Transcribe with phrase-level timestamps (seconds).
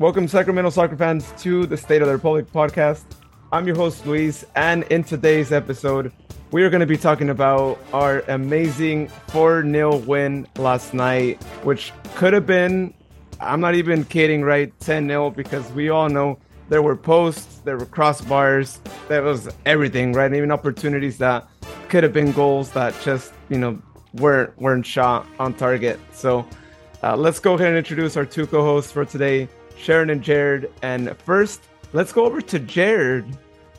[0.00, 3.02] Welcome, Sacramento soccer fans, to the State of the Republic podcast.
[3.50, 6.12] I'm your host, Luis, and in today's episode,
[6.52, 11.92] we are going to be talking about our amazing 4 0 win last night, which
[12.14, 12.94] could have been,
[13.40, 14.72] I'm not even kidding, right?
[14.78, 20.12] 10 0, because we all know there were posts, there were crossbars, there was everything,
[20.12, 20.32] right?
[20.32, 21.48] Even opportunities that
[21.88, 23.76] could have been goals that just, you know,
[24.14, 25.98] weren't, weren't shot on target.
[26.12, 26.46] So
[27.02, 29.48] uh, let's go ahead and introduce our two co hosts for today.
[29.78, 30.70] Sharon and Jared.
[30.82, 33.24] And first, let's go over to Jared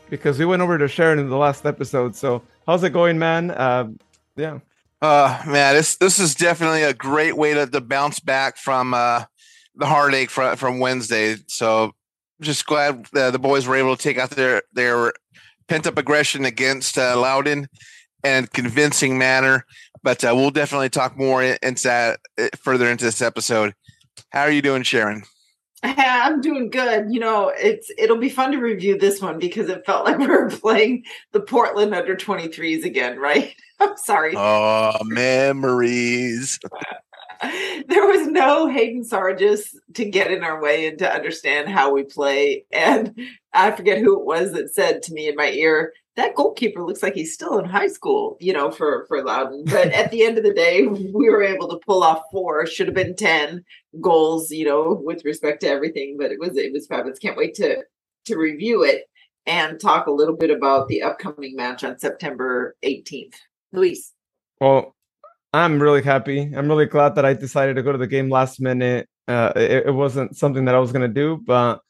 [0.09, 2.15] because we went over to Sharon in the last episode.
[2.15, 3.51] So how's it going, man?
[3.51, 3.89] Uh,
[4.35, 4.59] yeah.
[5.01, 9.23] Uh, man, this this is definitely a great way to, to bounce back from uh,
[9.75, 11.37] the heartache from from Wednesday.
[11.47, 11.93] So
[12.41, 15.13] just glad the boys were able to take out their their
[15.67, 17.67] pent up aggression against uh, Loudoun
[18.23, 19.65] in convincing manner.
[20.03, 23.73] But uh, we'll definitely talk more into that uh, further into this episode.
[24.31, 25.23] How are you doing, Sharon?
[25.83, 27.07] I'm doing good.
[27.09, 30.27] You know, it's it'll be fun to review this one because it felt like we
[30.27, 33.55] were playing the Portland under 23s again, right?
[33.79, 34.33] I'm sorry.
[34.35, 36.59] Oh, memories.
[37.87, 42.03] there was no Hayden Sargis to get in our way and to understand how we
[42.03, 42.65] play.
[42.71, 43.17] And
[43.53, 47.01] I forget who it was that said to me in my ear, that goalkeeper looks
[47.01, 49.63] like he's still in high school, you know, for for Loudoun.
[49.65, 52.65] But at the end of the day, we were able to pull off four.
[52.65, 53.63] Should have been ten
[54.01, 56.17] goals, you know, with respect to everything.
[56.19, 57.19] But it was it was fabulous.
[57.19, 57.83] Can't wait to
[58.25, 59.05] to review it
[59.45, 63.35] and talk a little bit about the upcoming match on September 18th.
[63.71, 64.13] Luis.
[64.59, 64.95] Well,
[65.51, 66.41] I'm really happy.
[66.41, 69.09] I'm really glad that I decided to go to the game last minute.
[69.27, 71.81] Uh, it, it wasn't something that I was going to do, but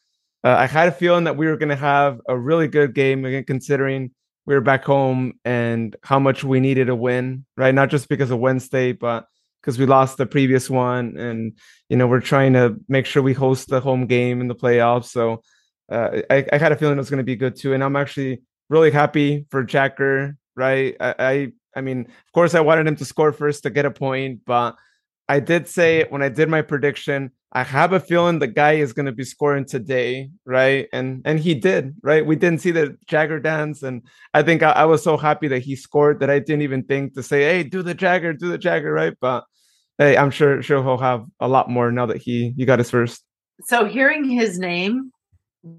[0.43, 3.25] uh, I had a feeling that we were going to have a really good game
[3.25, 4.11] again, considering
[4.45, 7.75] we were back home and how much we needed a win, right?
[7.75, 9.27] Not just because of Wednesday, but
[9.61, 11.57] because we lost the previous one, and
[11.89, 15.07] you know we're trying to make sure we host the home game in the playoffs.
[15.07, 15.43] So
[15.91, 17.97] uh, I, I, had a feeling it was going to be good too, and I'm
[17.97, 20.95] actually really happy for Jack Gurr, right?
[20.99, 23.91] I, I I mean, of course, I wanted him to score first to get a
[23.91, 24.75] point, but
[25.27, 26.11] I did say mm-hmm.
[26.11, 29.23] when I did my prediction, I have a feeling the guy is going to be
[29.23, 30.87] scoring today, right?
[30.93, 32.25] And and he did, right?
[32.25, 34.03] We didn't see the Jagger dance, and
[34.33, 37.15] I think I, I, was so happy that he scored that I didn't even think
[37.15, 39.15] to say, "Hey, do the Jagger, do the Jagger," right?
[39.19, 39.45] But
[39.97, 42.91] hey, I'm sure sure he'll have a lot more now that he he got his
[42.91, 43.23] first.
[43.65, 45.11] So hearing his name,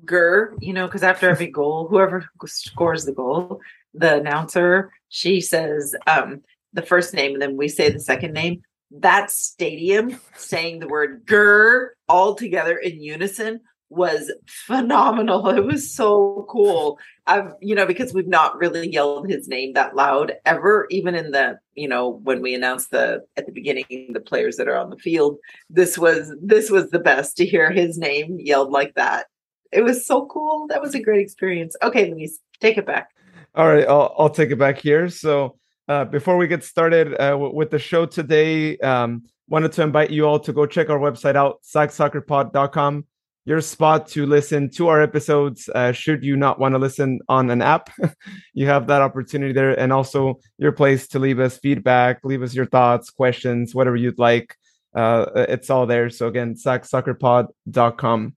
[0.05, 3.61] Gurr, you know, because after every goal, whoever scores the goal,
[3.95, 6.43] the announcer she says um,
[6.73, 11.23] the first name, and then we say the second name that stadium saying the word
[11.27, 15.49] "Gurr" all together in unison was phenomenal.
[15.57, 16.99] It was so cool.
[17.27, 21.33] I've, you know, because we've not really yelled his name that loud ever, even in
[21.33, 24.91] the, you know, when we announced the at the beginning the players that are on
[24.91, 25.39] the field.
[25.69, 29.27] This was this was the best to hear his name yelled like that.
[29.73, 30.67] It was so cool.
[30.69, 31.77] That was a great experience.
[31.83, 33.11] Okay, Luis, take it back.
[33.55, 35.09] All right, I'll I'll take it back here.
[35.09, 35.57] So
[35.89, 40.11] uh, before we get started uh, w- with the show today, um, wanted to invite
[40.11, 43.05] you all to go check our website out, sacsoccerpod.com.
[43.47, 45.69] Your spot to listen to our episodes.
[45.75, 47.91] Uh, should you not want to listen on an app,
[48.55, 52.55] you have that opportunity there, and also your place to leave us feedback, leave us
[52.55, 54.57] your thoughts, questions, whatever you'd like.
[54.95, 56.11] Uh, it's all there.
[56.11, 58.35] So again, sacsoccerpod.com.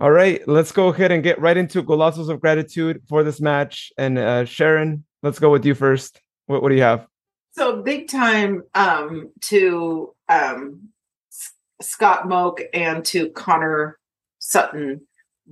[0.00, 3.92] All right, let's go ahead and get right into golazos of gratitude for this match.
[3.96, 6.20] And uh, Sharon, let's go with you first.
[6.46, 7.06] What, what do you have?
[7.52, 10.88] So big time um, to um,
[11.80, 13.98] Scott Moak and to Connor
[14.38, 15.02] Sutton,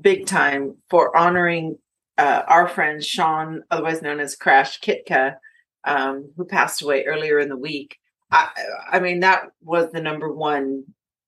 [0.01, 1.79] big time for honoring
[2.19, 5.37] uh, our friend Sean, otherwise known as Crash Kitka,
[5.85, 7.99] um, who passed away earlier in the week.
[8.31, 8.49] I,
[8.91, 10.85] I mean, that was the number one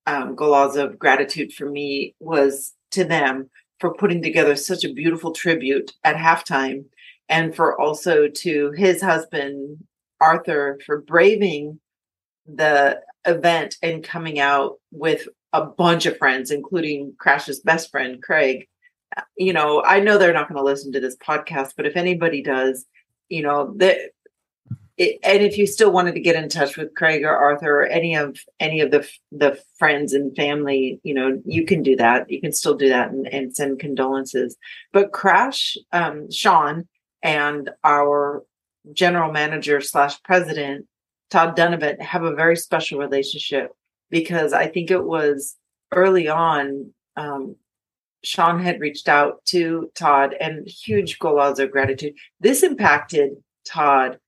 [0.07, 5.93] um, of gratitude for me was to them for putting together such a beautiful tribute
[6.05, 6.85] at halftime
[7.29, 9.79] and for also to his husband
[10.21, 11.81] Arthur for braving
[12.47, 18.67] the event and coming out with a bunch of friends, including Crash's best friend Craig.
[19.37, 22.43] You know, I know they're not going to listen to this podcast, but if anybody
[22.43, 22.87] does,
[23.29, 23.99] you know, that
[25.23, 28.15] and if you still wanted to get in touch with Craig or Arthur or any
[28.15, 32.31] of any of the the friends and family, you know, you can do that.
[32.31, 34.57] You can still do that and, and send condolences.
[34.93, 36.89] But Crash, um, Sean,
[37.23, 38.45] and our
[38.93, 40.87] general manager slash president
[41.33, 43.71] Todd Dunivant have a very special relationship
[44.11, 45.57] because I think it was
[45.91, 46.93] early on.
[47.17, 47.57] Um,
[48.23, 52.15] Sean had reached out to Todd and huge golazo of gratitude.
[52.39, 53.33] This impacted
[53.67, 54.19] Todd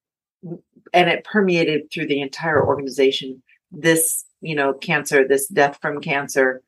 [0.94, 3.43] and it permeated through the entire organization.
[3.70, 6.62] This, you know, cancer, this death from cancer,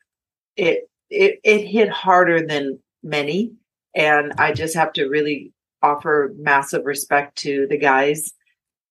[0.56, 3.52] it it, it hit harder than many.
[3.94, 5.52] And I just have to really
[5.82, 8.32] offer massive respect to the guys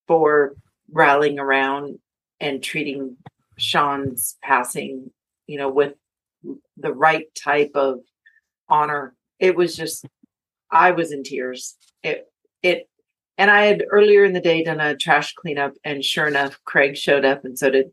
[0.07, 0.55] for
[0.91, 1.99] rallying around
[2.39, 3.17] and treating
[3.57, 5.11] Sean's passing,
[5.47, 5.93] you know, with
[6.77, 7.99] the right type of
[8.69, 9.13] honor.
[9.39, 10.05] It was just,
[10.71, 11.75] I was in tears.
[12.01, 12.31] It,
[12.63, 12.87] it,
[13.37, 16.97] and I had earlier in the day done a trash cleanup, and sure enough, Craig
[16.97, 17.91] showed up, and so did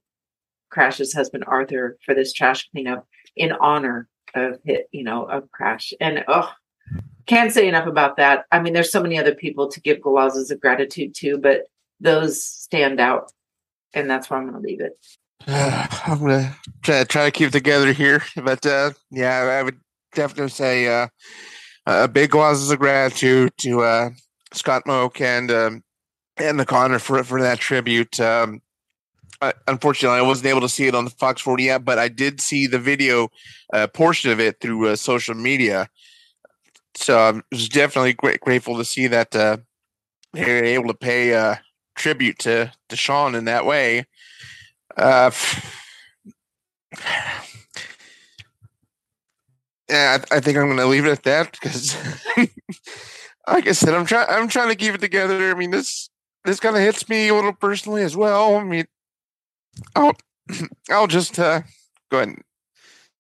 [0.71, 3.07] Crash's husband Arthur for this trash cleanup
[3.37, 5.93] in honor of hit, you know, of Crash.
[6.01, 6.51] And oh,
[7.27, 8.47] can't say enough about that.
[8.51, 11.67] I mean, there's so many other people to give golazos of gratitude to, but
[12.01, 13.33] those stand out,
[13.95, 14.99] and that's where I'm going to leave it.
[15.47, 19.79] Uh, I'm gonna try, try to keep it together here, but uh, yeah, I would
[20.15, 21.09] definitely say uh,
[21.87, 24.11] a big golazos of gratitude to uh,
[24.53, 25.85] Scott Moak and um,
[26.37, 28.19] and the Connor for for that tribute.
[28.21, 28.63] Um,
[29.41, 32.09] I, unfortunately, I wasn't able to see it on the Fox 40 app, but I
[32.09, 33.29] did see the video
[33.73, 35.89] uh, portion of it through uh, social media.
[36.95, 39.57] So I was definitely great, grateful to see that uh,
[40.33, 41.57] they were able to pay uh,
[41.97, 44.07] tribute to to Sean in that way.
[44.97, 45.31] Uh,
[49.89, 51.97] yeah, I, I think I'm going to leave it at that because,
[53.47, 54.27] like I said, I'm trying.
[54.29, 55.51] I'm trying to keep it together.
[55.51, 56.11] I mean, this
[56.45, 58.57] this kind of hits me a little personally as well.
[58.57, 58.87] I mean,
[59.95, 60.15] I'll
[60.91, 61.63] I'll just uh,
[62.11, 62.43] go ahead and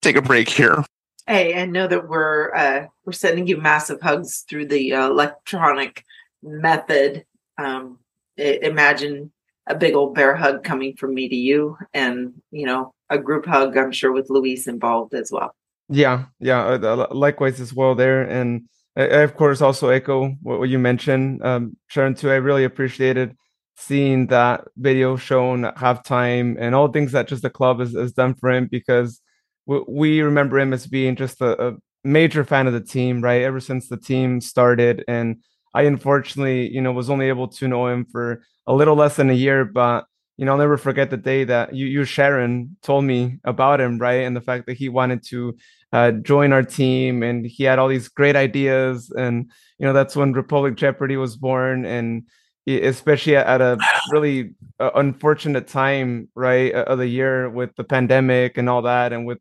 [0.01, 0.85] take a break here.
[1.27, 6.05] Hey, I know that we're uh, we're sending you massive hugs through the uh, electronic
[6.43, 7.25] method.
[7.59, 7.99] Um,
[8.37, 9.33] imagine
[9.69, 13.47] a big old bear hug coming from me to you, and you know a group
[13.47, 13.77] hug.
[13.77, 15.55] I'm sure with Luis involved as well.
[15.89, 16.65] Yeah, yeah.
[16.65, 18.63] Uh, likewise as well there, and
[18.97, 22.15] I, I, of course also echo what, what you mentioned, um, Sharon.
[22.15, 23.37] Too, I really appreciated
[23.77, 28.13] seeing that video shown at halftime and all things that just the club has, has
[28.13, 29.21] done for him because
[29.67, 33.43] we, we remember him as being just a, a major fan of the team, right?
[33.43, 35.37] Ever since the team started, and
[35.75, 39.31] I unfortunately, you know, was only able to know him for a little less than
[39.31, 40.05] a year, but
[40.43, 44.01] you know, I'll never forget the day that you, you Sharon, told me about him,
[44.01, 44.25] right?
[44.25, 45.57] And the fact that he wanted to
[45.93, 50.17] uh, join our team, and he had all these great ideas, and you know, that's
[50.17, 52.25] when Republic Jeopardy was born, and
[52.67, 53.79] especially at a
[54.11, 59.25] really uh, unfortunate time, right, of the year with the pandemic and all that, and
[59.25, 59.39] with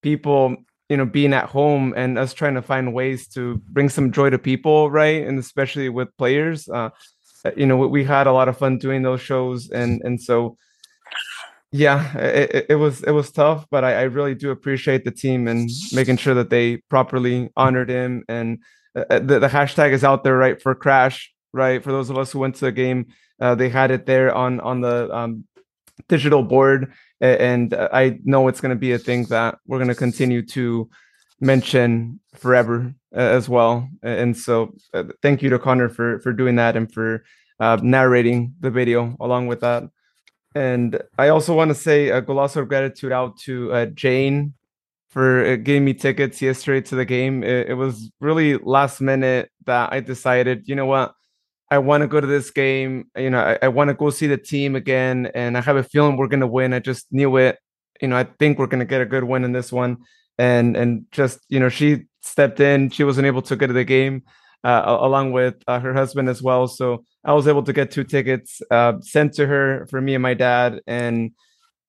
[0.00, 0.56] people
[0.88, 4.30] you know being at home and us trying to find ways to bring some joy
[4.30, 5.26] to people right?
[5.26, 6.90] And especially with players uh, uh
[7.56, 10.56] you know we, had a lot of fun doing those shows and and so
[11.70, 15.46] yeah it, it was it was tough but I, I really do appreciate the team
[15.48, 18.58] and making sure that they properly honored him and
[18.96, 21.82] uh, uh, the, the hashtag is out there right for crash right?
[21.82, 23.06] For those of us who went to the game
[23.40, 25.44] uh, they had it there on on the um,
[26.08, 29.94] digital board and I know it's going to be a thing that we're going to
[29.94, 30.88] continue to
[31.40, 33.88] mention forever uh, as well.
[34.02, 37.24] And so, uh, thank you to Connor for for doing that and for
[37.60, 39.84] uh, narrating the video along with that.
[40.54, 44.54] And I also want to say a golazo of gratitude out to uh, Jane
[45.10, 47.42] for uh, giving me tickets yesterday to the game.
[47.42, 51.14] It, it was really last minute that I decided, you know what,
[51.70, 53.10] I want to go to this game.
[53.16, 55.82] You know, I, I want to go see the team again, and I have a
[55.82, 56.72] feeling we're going to win.
[56.72, 57.58] I just knew it.
[58.00, 59.98] You know, I think we're going to get a good win in this one.
[60.38, 62.90] And and just you know, she stepped in.
[62.90, 64.22] She wasn't able to go to the game
[64.64, 66.68] uh, along with uh, her husband as well.
[66.68, 70.22] So I was able to get two tickets uh, sent to her for me and
[70.22, 70.80] my dad.
[70.86, 71.32] And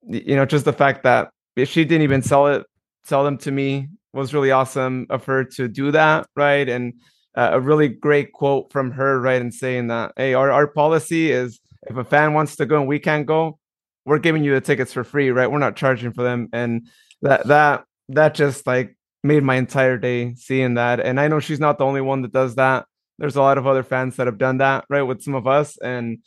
[0.08, 1.30] you know, just the fact that
[1.66, 2.66] she didn't even sell it,
[3.04, 6.68] sell them to me was really awesome of her to do that, right?
[6.68, 6.94] And
[7.36, 11.32] uh, a really great quote from her, right, and saying that, hey, our, our policy
[11.32, 13.60] is if a fan wants to go and we can't go,
[14.06, 15.52] we're giving you the tickets for free, right?
[15.52, 16.50] We're not charging for them.
[16.54, 16.88] And
[17.22, 21.00] that that that just like made my entire day seeing that.
[21.00, 22.86] And I know she's not the only one that does that.
[23.18, 25.78] There's a lot of other fans that have done that, right, with some of us.
[25.78, 26.20] And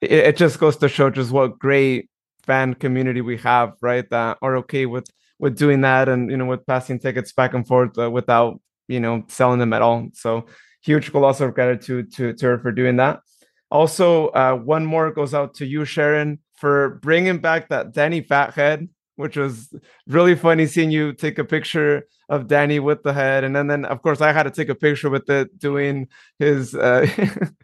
[0.00, 2.10] it, it just goes to show just what great
[2.42, 4.08] fan community we have, right?
[4.10, 5.08] That are okay with
[5.38, 8.58] with doing that and you know with passing tickets back and forth uh, without
[8.88, 10.08] you know selling them at all.
[10.14, 10.46] So
[10.82, 13.20] huge colossal gratitude to, to her for doing that.
[13.70, 18.88] Also, uh, one more goes out to you, Sharon, for bringing back that Danny Fathead,
[19.16, 19.74] which was
[20.06, 23.84] really funny seeing you take a picture of Danny with the head, and then, then
[23.84, 26.08] of course I had to take a picture with it, doing
[26.38, 27.06] his uh,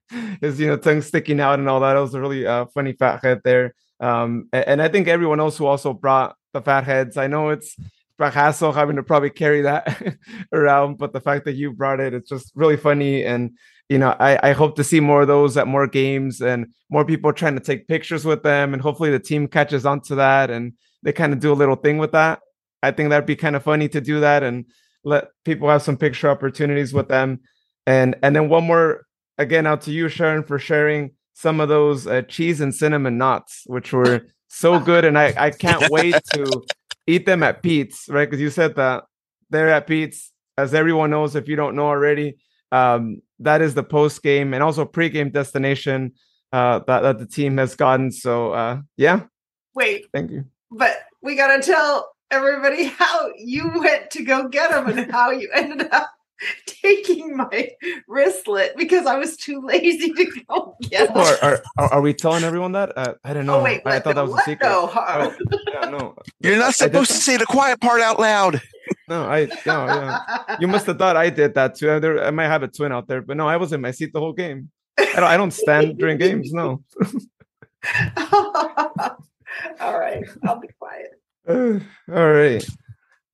[0.41, 1.97] his you know tongue sticking out and all that.
[1.97, 3.75] It was a really uh, funny fathead there.
[4.01, 7.17] Um, and, and I think everyone else who also brought the fat heads.
[7.17, 7.77] I know it's
[8.19, 10.17] a hassle having to probably carry that
[10.53, 10.99] around.
[10.99, 13.25] But the fact that you brought it, it's just really funny.
[13.25, 13.53] And,
[13.89, 17.05] you know, I, I hope to see more of those at more games and more
[17.05, 18.73] people trying to take pictures with them.
[18.73, 21.77] And hopefully the team catches on to that and they kind of do a little
[21.77, 22.41] thing with that.
[22.83, 24.67] I think that'd be kind of funny to do that and
[25.05, 27.41] let people have some picture opportunities with them.
[27.87, 29.07] And and then one more
[29.39, 33.63] again out to you, Sharon, for sharing some of those uh, cheese and cinnamon knots,
[33.67, 36.63] which were so good, and I I can't wait to
[37.07, 38.29] eat them at Pete's, right?
[38.29, 39.05] Because you said that
[39.51, 42.39] they're at Pete's, as everyone knows, if you don't know already.
[42.71, 46.13] Um, that is the post game and also pre-game destination
[46.53, 48.11] uh, that, that the team has gotten.
[48.11, 49.25] So uh, yeah.
[49.75, 50.07] Wait.
[50.13, 50.47] Thank you.
[50.73, 55.51] But we gotta tell everybody how you went to go get them and how you
[55.55, 56.11] ended up
[56.67, 57.71] taking my
[58.09, 61.19] wristlet because I was too lazy to go get them.
[61.19, 62.97] Are, are, are we telling everyone that?
[62.97, 63.61] Uh, I don't know.
[63.61, 64.69] Oh wait, I what thought that was a secret.
[64.69, 65.31] No, huh?
[65.31, 68.61] Oh, yeah, no, You're not supposed to say the quiet part out loud.
[69.09, 70.57] no, I no, yeah.
[70.59, 72.01] You must have thought I did that too.
[72.01, 74.13] There, I might have a twin out there, but no, I was in my seat
[74.13, 74.71] the whole game.
[74.99, 76.53] I don't, I don't stand during games.
[76.53, 76.83] No.
[79.81, 81.11] All right, I'll be quiet.
[81.47, 81.81] Uh,
[82.15, 82.65] all right.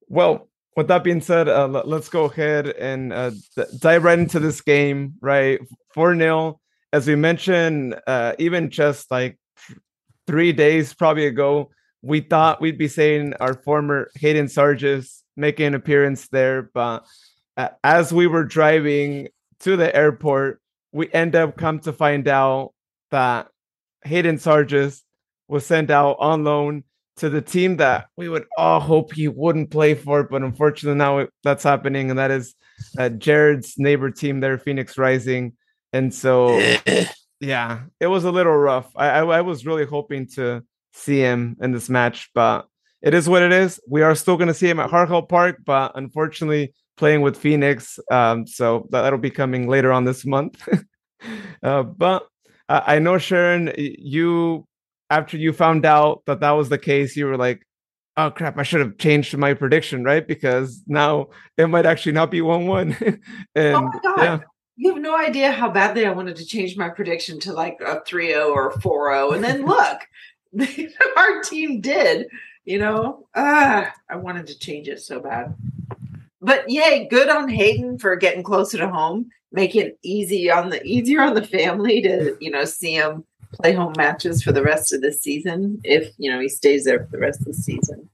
[0.07, 3.31] Well, with that being said, uh, let, us go ahead and uh,
[3.79, 5.15] dive right into this game.
[5.21, 5.59] Right,
[5.93, 6.59] four 0
[6.93, 9.37] As we mentioned, uh, even just like
[10.25, 11.71] three days probably ago,
[12.01, 17.05] we thought we'd be saying our former Hayden Sargis making an appearance there, but
[17.57, 19.29] uh, as we were driving
[19.61, 20.61] to the airport,
[20.91, 22.73] we end up come to find out
[23.11, 23.47] that
[24.03, 25.01] Hayden Sargis
[25.49, 26.83] was sent out on loan
[27.17, 31.19] to the team that we would all hope he wouldn't play for, but unfortunately now
[31.19, 32.55] it, that's happening, and that is
[32.97, 35.53] uh, Jared's neighbor team there, Phoenix Rising.
[35.91, 36.57] And so,
[37.41, 38.89] yeah, it was a little rough.
[38.95, 40.63] I, I I was really hoping to
[40.93, 42.67] see him in this match, but
[43.01, 43.81] it is what it is.
[43.87, 47.37] We are still going to see him at Heart Health Park, but unfortunately playing with
[47.37, 47.99] Phoenix.
[48.11, 50.67] Um, so that, that'll be coming later on this month.
[51.63, 52.27] uh, but
[52.67, 54.67] uh, I know Sharon, you
[55.09, 57.65] after you found out that that was the case, you were like,
[58.17, 58.57] "Oh crap!
[58.57, 60.27] I should have changed my prediction, right?
[60.27, 62.95] Because now it might actually not be one-one."
[63.55, 64.17] and oh my god.
[64.17, 64.39] yeah,
[64.77, 68.01] You have no idea how badly I wanted to change my prediction to like a
[68.07, 69.35] 3-0 or a 4-0.
[69.35, 69.99] And then look,
[71.17, 72.27] our team did,
[72.65, 73.27] you know.
[73.35, 75.55] Ah, I wanted to change it so bad.
[76.41, 80.81] But yay, good on Hayden for getting closer to home, making it easy on the
[80.83, 84.93] easier on the family to, you know, see him play home matches for the rest
[84.93, 88.09] of the season if, you know, he stays there for the rest of the season.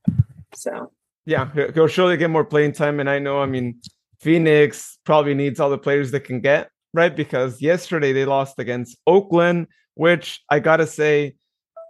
[0.54, 0.92] So
[1.26, 3.00] yeah, he- he'll surely get more playing time.
[3.00, 3.82] And I know, I mean,
[4.20, 7.16] Phoenix probably needs all the players they can get, right?
[7.16, 11.36] Because yesterday they lost against Oakland, which I gotta say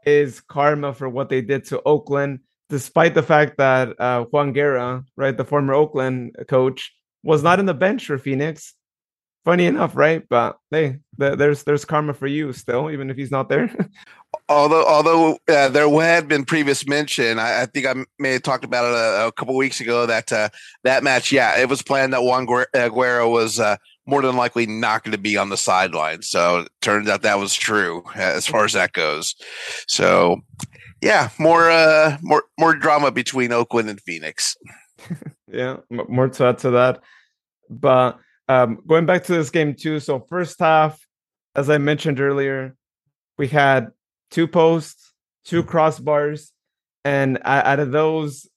[0.06, 5.04] is karma for what they did to Oakland, despite the fact that uh, Juan Guerra,
[5.16, 8.74] right, the former Oakland coach, was not in the bench for Phoenix.
[9.46, 10.28] Funny enough, right?
[10.28, 13.74] But hey, th- there's there's karma for you still, even if he's not there.
[14.50, 18.66] Although, although uh, there had been previous mention, I, I think I may have talked
[18.66, 20.50] about it a, a couple weeks ago that uh,
[20.84, 24.66] that match, yeah, it was planned that Juan Guer- Guerrero was uh, more than likely
[24.66, 26.22] not going to be on the sideline.
[26.22, 29.36] So it turns out that was true uh, as far as that goes.
[29.88, 30.42] So,
[31.02, 34.58] yeah, more uh, more more drama between Oakland and Phoenix.
[35.48, 37.02] yeah, m- more to add to that.
[37.70, 40.00] But um, going back to this game too.
[40.00, 41.00] So first half,
[41.56, 42.76] as I mentioned earlier,
[43.38, 43.90] we had
[44.32, 46.52] two posts, two crossbars,
[47.04, 48.48] and out of those,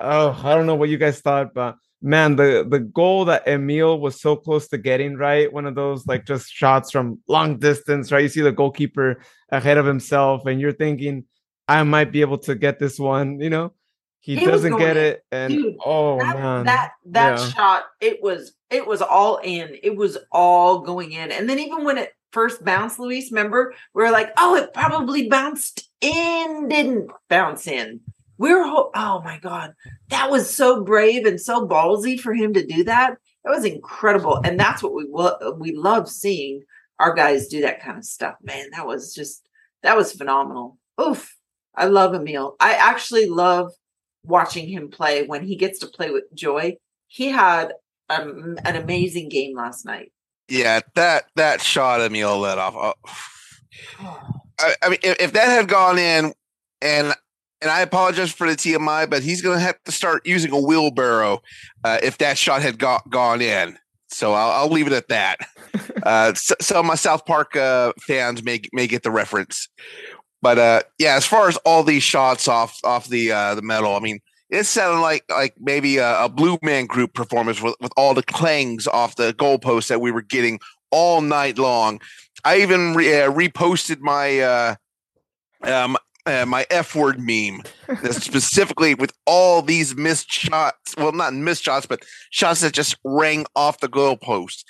[0.00, 4.00] oh, I don't know what you guys thought, but man, the the goal that Emil
[4.00, 8.12] was so close to getting right, one of those like just shots from long distance,
[8.12, 8.22] right?
[8.22, 11.24] You see the goalkeeper ahead of himself, and you're thinking,
[11.68, 13.72] I might be able to get this one, you know.
[14.20, 17.48] He He doesn't get it, and Dude, oh that, man, that that Yeah.
[17.50, 21.30] shot it was it was all in it was all going in.
[21.30, 25.26] And then even when it first bounced luis remember we were like oh it probably
[25.28, 28.00] bounced in didn't bounce in.
[28.38, 29.72] We were ho- oh my god
[30.08, 33.16] that was so brave and so ballsy for him to do that.
[33.44, 34.40] That was incredible.
[34.44, 36.62] And that's what we lo- we love seeing
[36.98, 38.70] our guys do that kind of stuff man.
[38.72, 39.48] That was just
[39.82, 40.78] that was phenomenal.
[41.00, 41.36] Oof
[41.76, 42.56] i love emil.
[42.58, 43.70] I actually love
[44.24, 45.26] watching him play.
[45.26, 46.76] When he gets to play with joy.
[47.08, 47.72] He had
[48.08, 50.12] um, an amazing game last night.
[50.48, 52.96] Yeah, that that shot Emil let off.
[54.00, 54.32] Oh.
[54.58, 56.32] I, I mean, if, if that had gone in,
[56.80, 57.14] and
[57.60, 60.60] and I apologize for the TMI, but he's going to have to start using a
[60.60, 61.42] wheelbarrow
[61.84, 63.78] uh, if that shot had got, gone in.
[64.08, 65.38] So I'll, I'll leave it at that.
[66.02, 69.68] uh, so, some of my South Park uh, fans may may get the reference,
[70.42, 73.96] but uh, yeah, as far as all these shots off off the uh, the metal,
[73.96, 77.92] I mean, it sounded like like maybe a, a Blue Man Group performance with, with
[77.96, 80.60] all the clangs off the goalposts that we were getting
[80.90, 82.00] all night long.
[82.44, 84.74] I even re- uh, reposted my uh,
[85.62, 87.62] um, uh, my F word meme,
[88.10, 90.94] specifically with all these missed shots.
[90.96, 94.64] Well, not missed shots, but shots that just rang off the goalpost.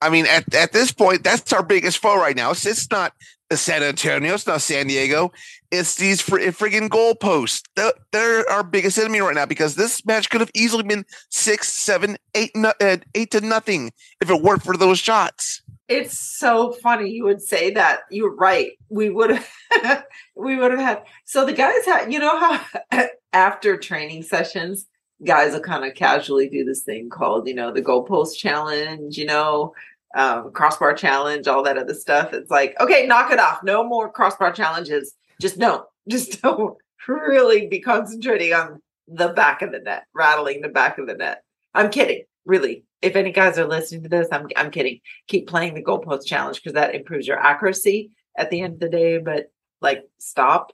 [0.00, 2.52] I mean, at, at this point, that's our biggest foe right now.
[2.52, 3.12] It's, it's not
[3.56, 5.32] San Antonio, it's not San Diego.
[5.70, 7.62] It's these fr- friggin' goalposts.
[7.76, 11.72] They're, they're, our biggest enemy right now because this match could have easily been six,
[11.72, 15.62] seven, eight, no, uh, eight to nothing if it weren't for those shots.
[15.88, 18.00] It's so funny you would say that.
[18.10, 18.72] You're right.
[18.90, 20.04] We would have
[20.36, 24.86] we would have had so the guys had you know how after training sessions
[25.24, 29.26] guys will kind of casually do this thing called, you know, the goalpost challenge, you
[29.26, 29.74] know,
[30.16, 32.32] um, crossbar challenge, all that other stuff.
[32.32, 33.62] It's like, okay, knock it off.
[33.62, 35.14] No more crossbar challenges.
[35.40, 40.68] Just don't, just don't really be concentrating on the back of the net, rattling the
[40.68, 41.42] back of the net.
[41.74, 45.00] I'm kidding, really if any guys are listening to this, I'm I'm kidding.
[45.28, 48.88] Keep playing the goalpost challenge because that improves your accuracy at the end of the
[48.88, 49.18] day.
[49.18, 49.50] But
[49.80, 50.72] like, stop.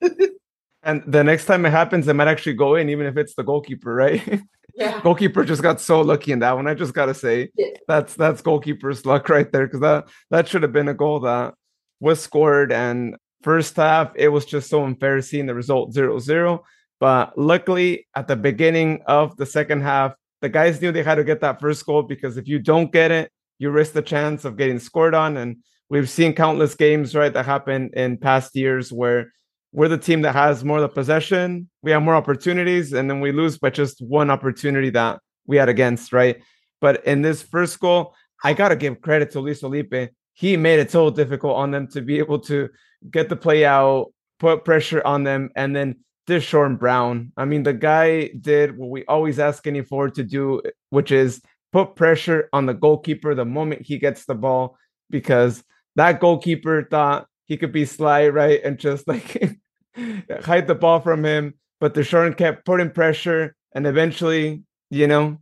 [0.82, 3.42] and the next time it happens, it might actually go in, even if it's the
[3.42, 4.42] goalkeeper, right?
[4.76, 5.00] Yeah.
[5.02, 6.66] goalkeeper just got so lucky in that one.
[6.66, 7.68] I just gotta say yeah.
[7.86, 11.54] that's that's goalkeeper's luck right there because that that should have been a goal that
[12.00, 12.72] was scored.
[12.72, 16.60] And first half, it was just so unfair seeing the result 0-0.
[17.00, 21.24] But luckily, at the beginning of the second half, the guys knew they had to
[21.24, 24.56] get that first goal because if you don't get it, you risk the chance of
[24.56, 25.36] getting scored on.
[25.36, 25.56] And
[25.88, 29.32] we've seen countless games, right, that happen in past years where
[29.74, 33.20] we're the team that has more of the possession, we have more opportunities, and then
[33.20, 36.40] we lose by just one opportunity that we had against, right?
[36.80, 38.14] But in this first goal,
[38.44, 40.12] I gotta give credit to Luis Felipe.
[40.32, 42.68] He made it so difficult on them to be able to
[43.10, 45.96] get the play out, put pressure on them, and then
[46.28, 47.32] Deshaun Brown.
[47.36, 51.42] I mean, the guy did what we always ask any forward to do, which is
[51.72, 54.78] put pressure on the goalkeeper the moment he gets the ball,
[55.10, 55.64] because
[55.96, 58.60] that goalkeeper thought he could be sly, right?
[58.62, 59.58] And just like
[60.42, 61.54] hide the ball from him.
[61.80, 65.38] But Deshaun kept putting pressure, and eventually, you know,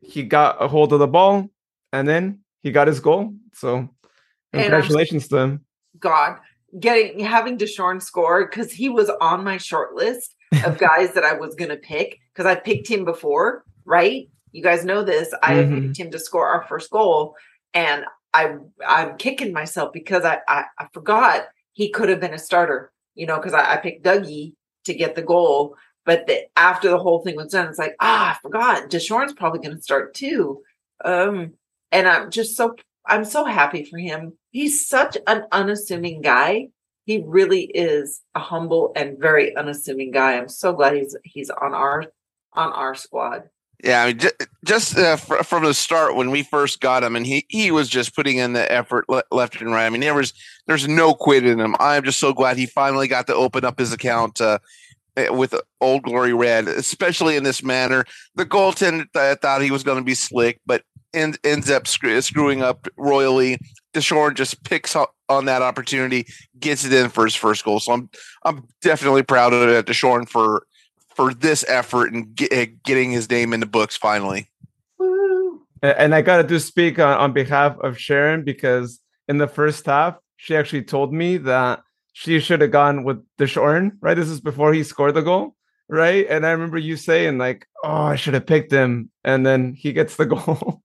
[0.00, 1.48] he got a hold of the ball,
[1.92, 3.34] and then he got his goal.
[3.54, 3.88] So,
[4.52, 5.64] congratulations to him.
[5.98, 6.38] God,
[6.78, 10.34] getting having Deshaun score because he was on my short list
[10.64, 14.28] of guys that I was gonna pick because I picked him before, right?
[14.52, 15.32] You guys know this.
[15.42, 15.86] I mm-hmm.
[15.86, 17.34] picked him to score our first goal,
[17.74, 18.56] and I
[18.86, 23.26] I'm kicking myself because I I, I forgot he could have been a starter, you
[23.26, 24.54] know, because I, I, picked Dougie
[24.84, 25.76] to get the goal.
[26.06, 28.88] But the, after the whole thing was done, it's like, ah, I forgot.
[28.88, 30.62] Deshaun's probably going to start too.
[31.04, 31.54] Um,
[31.92, 34.38] and I'm just so I'm so happy for him.
[34.50, 36.68] He's such an unassuming guy.
[37.04, 40.36] He really is a humble and very unassuming guy.
[40.36, 42.04] I'm so glad he's he's on our
[42.52, 43.44] on our squad.
[43.82, 44.20] Yeah, I mean,
[44.64, 47.88] just, uh, fr- from the start when we first got him, and he he was
[47.88, 49.86] just putting in the effort le- left and right.
[49.86, 50.32] I mean, there was
[50.66, 51.76] there's no quit in him.
[51.78, 54.58] I'm just so glad he finally got to open up his account uh,
[55.16, 58.04] eh, with Old Glory Red, especially in this manner.
[58.34, 60.82] The goaltender th- thought he was going to be slick, but
[61.14, 63.58] end, ends up screw, screwing up royally.
[63.94, 66.26] Deshaun just picks up on that opportunity,
[66.58, 67.78] gets it in for his first goal.
[67.78, 68.10] So I'm
[68.44, 70.64] I'm definitely proud of it, Deshaun for
[71.18, 74.48] for this effort and get, eh, getting his name in the books finally.
[75.82, 79.84] And I got to do speak on, on behalf of Sharon because in the first
[79.84, 84.14] half, she actually told me that she should have gone with Deshaun, right?
[84.14, 85.56] This is before he scored the goal,
[85.88, 86.24] right?
[86.30, 89.10] And I remember you saying, like, oh, I should have picked him.
[89.24, 90.82] And then he gets the goal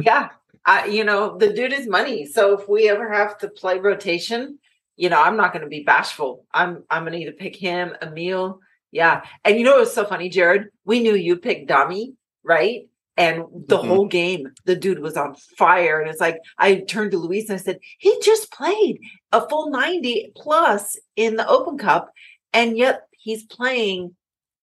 [0.00, 0.28] yeah.
[0.64, 2.26] I, you know, the dude is money.
[2.26, 4.60] So if we ever have to play rotation,
[4.96, 6.44] you know, I'm not going to be bashful.
[6.52, 8.60] I'm I'm going to either pick him, Emil.
[8.92, 9.22] Yeah.
[9.44, 10.68] And you know, it was so funny, Jared.
[10.84, 12.88] We knew you picked Dami, right?
[13.16, 13.88] And the mm-hmm.
[13.88, 16.00] whole game, the dude was on fire.
[16.00, 18.98] And it's like, I turned to Luis and I said, he just played
[19.32, 22.10] a full 90 plus in the Open Cup.
[22.52, 24.16] And yet he's playing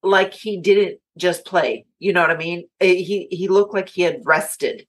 [0.04, 1.86] like he didn't just play.
[2.00, 2.68] You know what I mean?
[2.80, 4.88] Eh, he he looked like he had rested.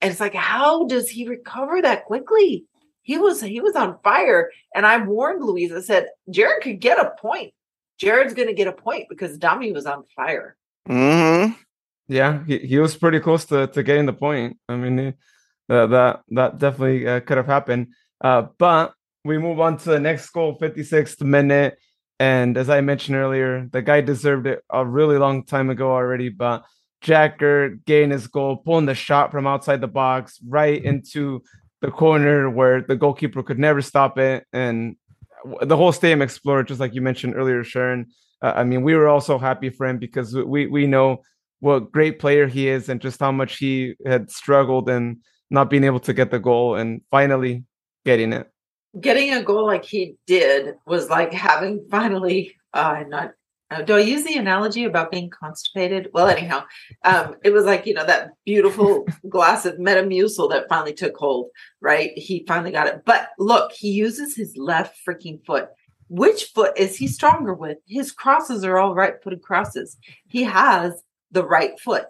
[0.00, 2.64] And it's like, how does he recover that quickly?
[3.02, 4.50] He was he was on fire.
[4.74, 7.52] And I warned Louise, I said, Jared could get a point.
[7.98, 10.56] Jared's gonna get a point because Dami was on fire.
[10.88, 11.52] Mm-hmm.
[12.08, 14.56] Yeah, he, he was pretty close to, to getting the point.
[14.68, 15.14] I mean,
[15.68, 17.88] uh, that that definitely uh, could have happened.
[18.20, 21.78] Uh, but we move on to the next goal, 56th minute.
[22.18, 26.30] And as I mentioned earlier, the guy deserved it a really long time ago already.
[26.30, 26.64] But
[27.00, 31.42] Jack Gurr getting his goal, pulling the shot from outside the box right into
[31.80, 34.44] the corner where the goalkeeper could never stop it.
[34.52, 34.96] And
[35.62, 38.06] the whole stadium explored, just like you mentioned earlier, Sharon.
[38.42, 41.22] Uh, I mean, we were also happy for him because we we know
[41.60, 45.18] what great player he is and just how much he had struggled and
[45.50, 47.64] not being able to get the goal and finally
[48.04, 48.46] getting it.
[49.00, 53.32] getting a goal like he did was like having finally uh not
[53.70, 56.08] uh, do I use the analogy about being constipated?
[56.14, 56.64] Well, anyhow,
[57.04, 61.50] um, it was like you know that beautiful glass of Metamucil that finally took hold,
[61.80, 62.12] right?
[62.16, 63.02] He finally got it.
[63.04, 65.68] But look, he uses his left freaking foot.
[66.08, 67.76] Which foot is he stronger with?
[67.86, 69.98] His crosses are all right-footed crosses.
[70.26, 72.06] He has the right foot,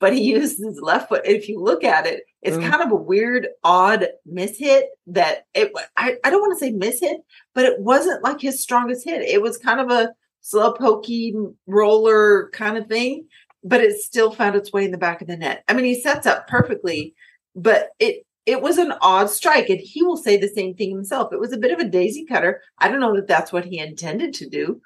[0.00, 1.22] but he uses his left foot.
[1.24, 2.68] If you look at it, it's mm.
[2.68, 5.72] kind of a weird, odd mishit that it.
[5.96, 7.16] I, I don't want to say mishit,
[7.54, 9.22] but it wasn't like his strongest hit.
[9.22, 10.12] It was kind of a
[10.48, 11.34] slow pokey
[11.66, 13.26] roller kind of thing,
[13.62, 15.62] but it still found its way in the back of the net.
[15.68, 17.14] I mean, he sets up perfectly,
[17.54, 21.34] but it it was an odd strike, and he will say the same thing himself.
[21.34, 22.62] It was a bit of a daisy cutter.
[22.78, 24.80] I don't know that that's what he intended to do,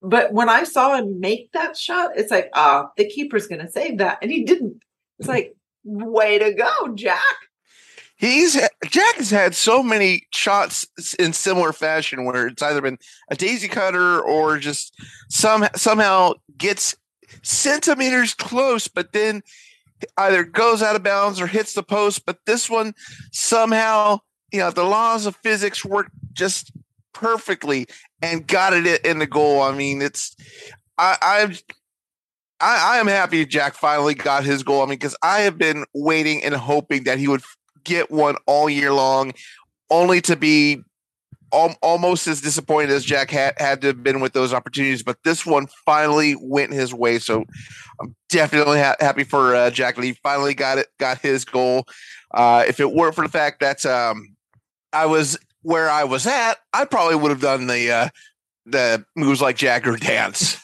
[0.00, 3.60] but when I saw him make that shot, it's like, ah, oh, the keeper's going
[3.60, 4.80] to save that, and he didn't.
[5.18, 5.54] It's like,
[5.84, 7.20] way to go, Jack
[8.22, 8.54] he's
[8.88, 10.86] Jack has had so many shots
[11.18, 12.98] in similar fashion where it's either been
[13.30, 14.94] a daisy cutter or just
[15.28, 16.94] some somehow gets
[17.42, 19.42] centimeters close, but then
[20.16, 22.24] either goes out of bounds or hits the post.
[22.24, 22.94] But this one
[23.32, 24.20] somehow,
[24.52, 26.70] you know, the laws of physics work just
[27.12, 27.86] perfectly
[28.22, 29.62] and got it in the goal.
[29.62, 30.36] I mean, it's
[30.96, 31.54] I, I'm
[32.60, 34.82] I, I, am happy Jack finally got his goal.
[34.82, 37.42] I mean, because I have been waiting and hoping that he would
[37.84, 39.32] get one all year long,
[39.90, 40.82] only to be
[41.52, 45.02] al- almost as disappointed as Jack had, had to have been with those opportunities.
[45.02, 47.18] But this one finally went his way.
[47.18, 47.44] So
[48.00, 50.12] I'm definitely ha- happy for uh, Jack Lee.
[50.22, 51.86] Finally got it, got his goal.
[52.32, 54.34] Uh, if it weren't for the fact that um,
[54.92, 58.08] I was where I was at, I probably would have done the uh,
[58.66, 60.56] the moves like Jagger dance.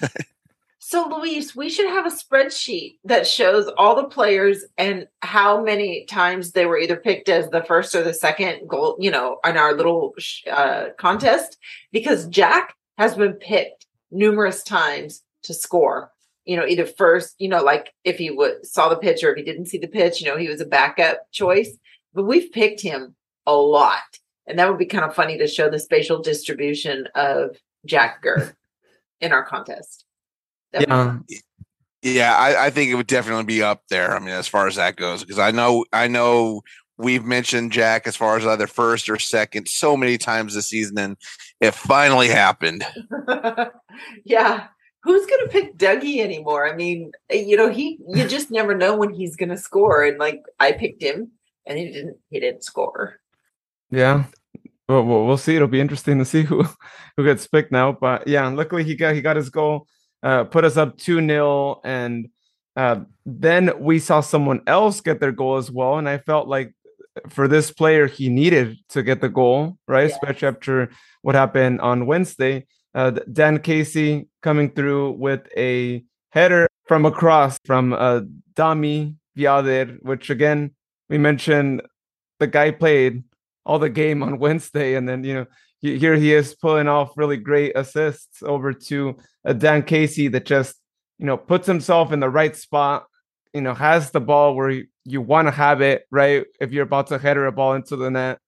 [0.91, 6.07] So, Luis, we should have a spreadsheet that shows all the players and how many
[6.07, 9.59] times they were either picked as the first or the second goal, you know, in
[9.59, 10.15] our little
[10.51, 11.59] uh, contest,
[11.93, 16.11] because Jack has been picked numerous times to score.
[16.47, 19.37] You know, either first, you know, like if he would saw the pitch or if
[19.37, 21.77] he didn't see the pitch, you know, he was a backup choice.
[22.15, 24.01] But we've picked him a lot,
[24.47, 28.55] and that would be kind of funny to show the spatial distribution of Jack Gurr
[29.21, 30.07] in our contest
[30.73, 31.19] yeah.
[32.03, 34.15] Yeah, I, I, think it would definitely be up there.
[34.15, 36.63] I mean, as far as that goes, because I know I know
[36.97, 40.99] we've mentioned Jack as far as either first or second so many times this season,
[40.99, 41.17] and
[41.61, 42.85] it finally happened.
[44.25, 44.69] yeah.
[45.03, 46.71] Who's gonna pick Dougie anymore?
[46.71, 50.05] I mean, eh, you know, he you just never know when he's gonna score.
[50.05, 51.33] And like I picked him
[51.67, 53.21] and he didn't he didn't score.
[53.91, 54.25] Yeah.
[54.89, 55.55] Well, we'll see.
[55.55, 56.65] It'll be interesting to see who
[57.17, 57.93] who gets picked now.
[57.93, 59.87] But yeah, luckily he got he got his goal
[60.23, 61.81] uh, put us up 2 0.
[61.85, 62.29] And
[62.77, 65.99] uh, then we saw someone else get their goal as well.
[65.99, 66.75] And I felt like
[67.29, 70.09] for this player, he needed to get the goal, right?
[70.09, 70.15] Yeah.
[70.15, 70.91] Especially after
[71.23, 72.67] what happened on Wednesday.
[72.95, 78.21] Uh, Dan Casey coming through with a header from across from uh,
[78.55, 80.73] Dami Viader, which again,
[81.09, 81.83] we mentioned
[82.39, 83.23] the guy played
[83.65, 84.95] all the game on Wednesday.
[84.95, 85.47] And then, you know,
[85.81, 90.77] here he is pulling off really great assists over to a Dan Casey that just
[91.19, 93.07] you know puts himself in the right spot.
[93.55, 96.45] You know, has the ball where you, you want to have it, right?
[96.61, 98.39] If you're about to header a ball into the net,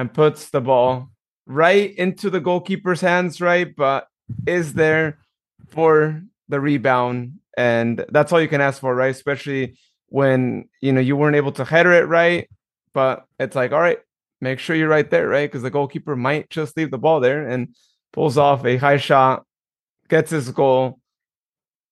[0.00, 1.10] and puts the ball
[1.46, 3.74] right into the goalkeeper's hands, right?
[3.76, 4.06] But
[4.46, 5.18] is there
[5.68, 9.14] for the rebound, and that's all you can ask for, right?
[9.14, 12.48] Especially when you know you weren't able to header it right,
[12.94, 13.98] but it's like, all right,
[14.40, 15.50] make sure you're right there, right?
[15.50, 17.74] Because the goalkeeper might just leave the ball there and
[18.12, 19.44] pulls off a high shot,
[20.08, 21.00] gets his goal.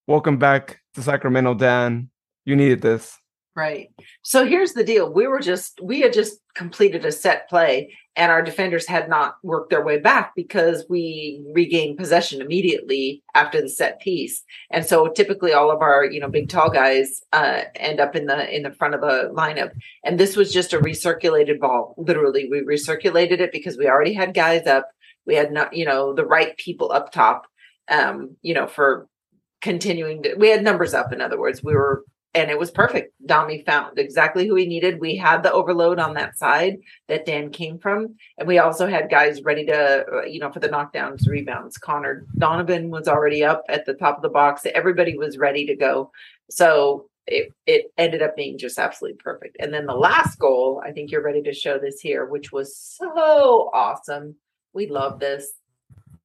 [0.07, 2.11] Welcome back to Sacramento, Dan.
[2.45, 3.18] You needed this.
[3.59, 3.91] Right.
[4.23, 5.13] So here's the deal.
[5.13, 9.35] We were just we had just completed a set play and our defenders had not
[9.43, 14.45] worked their way back because we regained possession immediately after the set piece.
[14.71, 18.27] And so typically all of our, you know, big tall guys uh, end up in
[18.27, 19.73] the in the front of the lineup.
[20.05, 21.97] And this was just a recirculated ball.
[21.99, 24.89] Literally, we recirculated it because we already had guys up.
[25.27, 27.47] We had not, you know, the right people up top
[27.89, 29.09] um, you know, for
[29.63, 33.15] continuing to we had numbers up in other words we were and it was perfect.
[33.27, 35.01] Dami found exactly who he needed.
[35.01, 39.11] We had the overload on that side that Dan came from, and we also had
[39.11, 41.79] guys ready to, uh, you know, for the knockdowns, rebounds.
[41.79, 44.67] Connor Donovan was already up at the top of the box.
[44.75, 46.11] Everybody was ready to go.
[46.51, 49.57] So it it ended up being just absolutely perfect.
[49.61, 52.77] And then the last goal, I think you're ready to show this here, which was
[52.77, 54.37] so awesome.
[54.73, 55.53] We love this.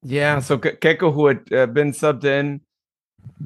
[0.02, 0.40] Yeah.
[0.40, 2.60] So Keiko, who had uh, been subbed in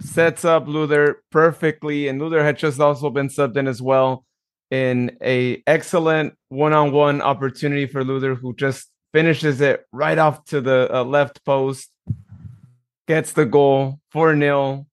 [0.01, 4.25] sets up Luther perfectly, and Luther had just also been subbed in as well
[4.71, 10.89] in a excellent one-on-one opportunity for Luther, who just finishes it right off to the
[10.95, 11.91] uh, left post,
[13.07, 14.87] gets the goal 4 0.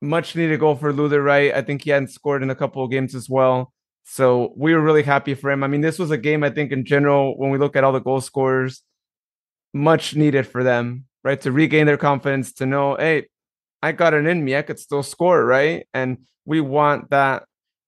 [0.00, 1.54] Much needed goal for Luther, right?
[1.54, 3.72] I think he hadn't scored in a couple of games as well.
[4.04, 5.64] So we were really happy for him.
[5.64, 7.92] I mean, this was a game, I think, in general, when we look at all
[7.92, 8.82] the goal scorers,
[9.72, 11.40] much needed for them, right?
[11.40, 13.28] To regain their confidence, to know, hey,
[13.84, 14.56] I got it in me.
[14.56, 15.86] I could still score, right?
[15.92, 16.16] And
[16.46, 17.44] we want that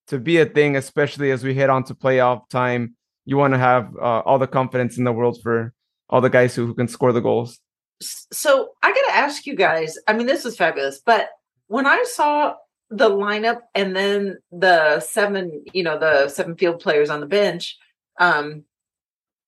[0.08, 2.96] to be a thing, especially as we head on to playoff time.
[3.24, 5.72] You want to have uh, all the confidence in the world for
[6.10, 7.58] all the guys who, who can score the goals.
[8.02, 9.96] So I got to ask you guys.
[10.06, 11.30] I mean, this is fabulous, but
[11.68, 12.56] when I saw
[12.90, 17.74] the lineup and then the seven, you know, the seven field players on the bench,
[18.20, 18.64] um,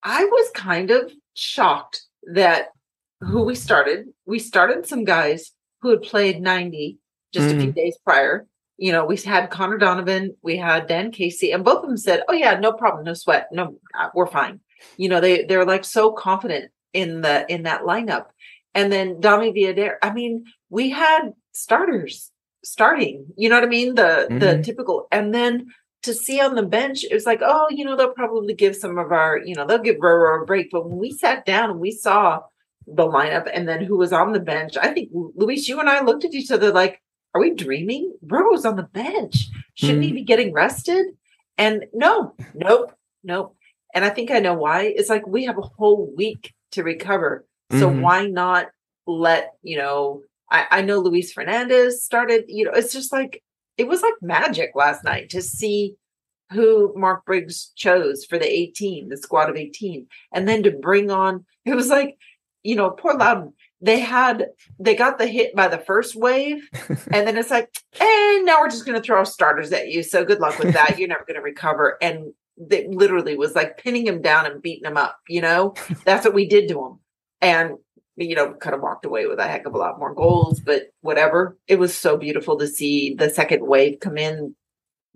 [0.03, 2.69] I was kind of shocked that
[3.21, 4.07] who we started.
[4.25, 6.99] We started some guys who had played 90
[7.33, 7.57] just mm-hmm.
[7.57, 7.77] a few mm-hmm.
[7.77, 8.47] days prior.
[8.77, 12.23] You know, we had Connor Donovan, we had Dan Casey, and both of them said,
[12.29, 14.61] "Oh yeah, no problem, no sweat, no, uh, we're fine."
[14.97, 18.27] You know, they they're like so confident in the in that lineup.
[18.75, 22.31] And then Dami Viader, I mean, we had starters
[22.65, 23.27] starting.
[23.37, 23.97] You know what I mean?
[23.97, 24.39] The mm-hmm.
[24.39, 25.67] the typical, and then
[26.03, 28.99] to see on the bench, it was like, oh, you know, they'll probably give some
[28.99, 30.71] of our, you know, they'll give Roro a break.
[30.71, 32.41] But when we sat down and we saw
[32.95, 36.03] the lineup and then who was on the bench, I think Luis, you and I
[36.03, 37.01] looked at each other like,
[37.35, 38.15] are we dreaming?
[38.27, 39.49] Roro's on the bench.
[39.75, 40.09] Shouldn't mm-hmm.
[40.09, 41.07] he be getting rested?
[41.57, 43.57] And no, nope, nope.
[43.95, 44.93] And I think I know why.
[44.97, 47.47] It's like we have a whole week to recover.
[47.73, 48.01] So mm-hmm.
[48.01, 48.69] why not
[49.07, 53.43] let, you know, I, I know Luis Fernandez started, you know, it's just like
[53.77, 55.97] it was like magic last night to see
[56.51, 60.07] who Mark Briggs chose for the 18, the squad of 18.
[60.33, 62.17] And then to bring on, it was like,
[62.63, 66.69] you know, poor Loudoun, they had, they got the hit by the first wave.
[66.89, 70.03] and then it's like, and now we're just going to throw starters at you.
[70.03, 70.99] So good luck with that.
[70.99, 71.97] You're never going to recover.
[72.03, 72.33] And
[72.71, 75.19] it literally was like pinning him down and beating him up.
[75.29, 76.99] You know, that's what we did to him.
[77.41, 77.77] And
[78.19, 80.93] you know, kind of walked away with a heck of a lot more goals, but
[81.03, 81.57] whatever.
[81.69, 84.57] It was so beautiful to see the second wave come in.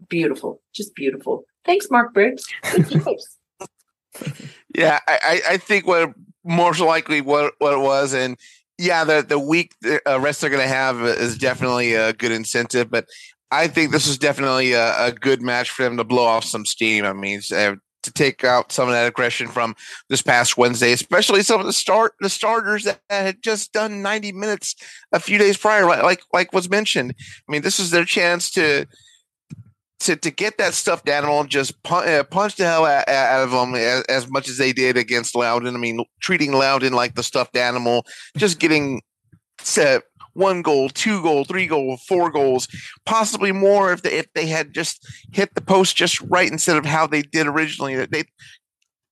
[0.09, 1.44] Beautiful, just beautiful.
[1.64, 2.44] Thanks, Mark Briggs.
[4.74, 6.12] yeah, I, I think what
[6.44, 8.37] most likely what what it was, and
[8.78, 12.90] yeah, the the week uh, rest they're going to have is definitely a good incentive,
[12.90, 13.07] but
[13.50, 16.64] I think this is definitely a, a, good match for them to blow off some
[16.64, 17.05] steam.
[17.05, 17.42] I mean,
[18.02, 19.76] to take out some of that aggression from
[20.09, 24.33] this past Wednesday, especially some of the start the starters that had just done 90
[24.33, 24.74] minutes
[25.12, 27.14] a few days prior, like like was mentioned.
[27.18, 28.87] I mean, this is their chance to
[30.03, 33.43] to to get that stuffed animal and just punch, uh, punch the hell out, out
[33.43, 35.75] of them as, as, much as they did against Loudoun.
[35.75, 38.05] I mean, treating Loudoun like the stuffed animal,
[38.37, 39.03] just getting
[39.61, 40.03] set
[40.35, 42.69] one goal, two goal, three goal, four goals,
[43.05, 46.87] possibly more if they if they had just hit the post just right instead of
[46.87, 48.07] how they did originally.
[48.07, 48.25] They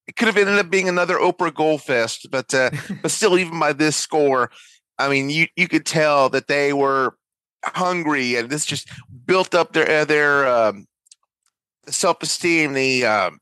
[0.06, 2.70] it could have ended up being another Oprah goal fest, but uh,
[3.02, 4.50] but still, even by this score,
[4.98, 7.14] I mean, you you could tell that they were
[7.64, 8.88] hungry, and this just
[9.26, 10.86] built up their uh, their um,
[11.86, 12.72] self esteem.
[12.72, 13.40] The um,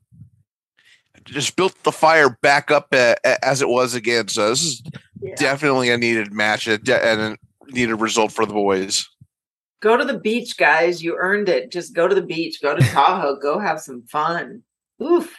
[1.24, 4.28] just built the fire back up uh, as it was again.
[4.28, 4.83] So this is
[5.20, 5.35] yeah.
[5.37, 9.07] definitely a needed match and need a result for the boys.
[9.81, 11.02] Go to the beach, guys.
[11.02, 11.70] You earned it.
[11.70, 12.61] Just go to the beach.
[12.61, 13.37] Go to Tahoe.
[13.42, 14.62] go have some fun.
[15.00, 15.37] Oof.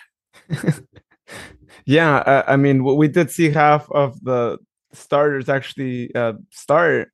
[1.86, 4.58] yeah, uh, I mean, we did see half of the
[4.94, 7.12] starters actually uh, start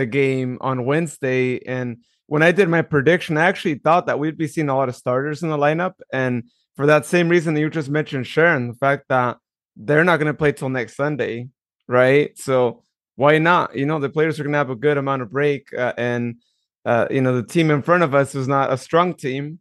[0.00, 4.38] the game on Wednesday, and when I did my prediction, I actually thought that we'd
[4.38, 6.44] be seeing a lot of starters in the lineup, and
[6.76, 9.36] for that same reason that you just mentioned, Sharon, the fact that
[9.76, 11.48] they're not going to play till next Sunday,
[11.86, 12.36] right?
[12.38, 12.84] So
[13.16, 13.76] why not?
[13.76, 16.36] You know, the players are going to have a good amount of break, uh, and
[16.84, 19.60] uh, you know, the team in front of us is not a strong team.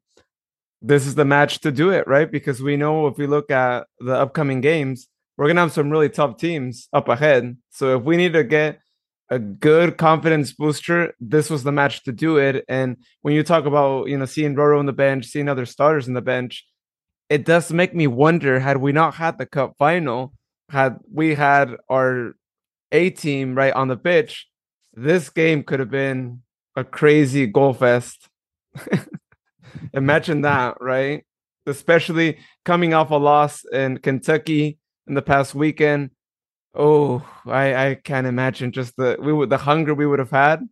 [0.82, 2.32] This is the match to do it, right?
[2.32, 5.90] Because we know if we look at the upcoming games, we're going to have some
[5.90, 7.58] really tough teams up ahead.
[7.72, 8.80] So if we need to get
[9.30, 12.66] a good confidence booster, this was the match to do it.
[12.68, 16.08] And when you talk about, you know, seeing Roro on the bench, seeing other starters
[16.08, 16.66] in the bench,
[17.30, 20.34] it does make me wonder had we not had the cup final,
[20.70, 22.34] had we had our
[22.92, 24.48] a team right on the pitch,
[24.94, 26.42] this game could have been
[26.76, 28.28] a crazy goal fest.
[29.94, 31.24] Imagine that, right?
[31.68, 36.10] Especially coming off a loss in Kentucky in the past weekend.
[36.80, 40.66] Oh, I I can't imagine just the we would the hunger we would have had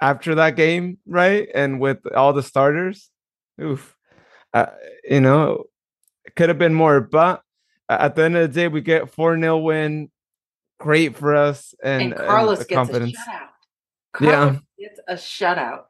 [0.00, 1.48] after that game, right?
[1.54, 3.08] And with all the starters,
[3.62, 3.96] oof,
[4.52, 4.66] uh,
[5.08, 5.66] you know,
[6.24, 7.00] it could have been more.
[7.00, 7.42] But
[7.88, 10.10] at the end of the day, we get four 0 win
[10.80, 13.16] great for us and, and Carlos and gets confidence.
[13.16, 13.48] a shutout.
[14.12, 15.86] Carlos yeah, gets a shutout.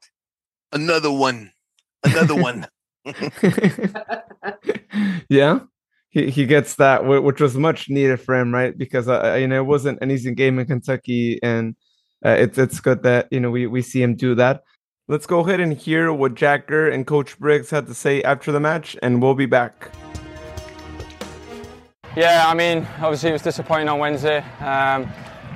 [0.73, 1.53] Another one.
[2.05, 2.67] Another one.
[5.31, 5.61] yeah.
[6.11, 8.77] He, he gets that, which was much needed for him, right?
[8.77, 11.77] Because uh, you know it wasn't an easy game in Kentucky, and
[12.25, 14.63] uh, it's it's good that you know we we see him do that.
[15.07, 18.53] Let's go ahead and hear what Jack Gurr and Coach Briggs had to say after
[18.53, 19.91] the match, and we'll be back.
[22.17, 24.39] Yeah, I mean, obviously it was disappointing on Wednesday.
[24.61, 25.09] Um,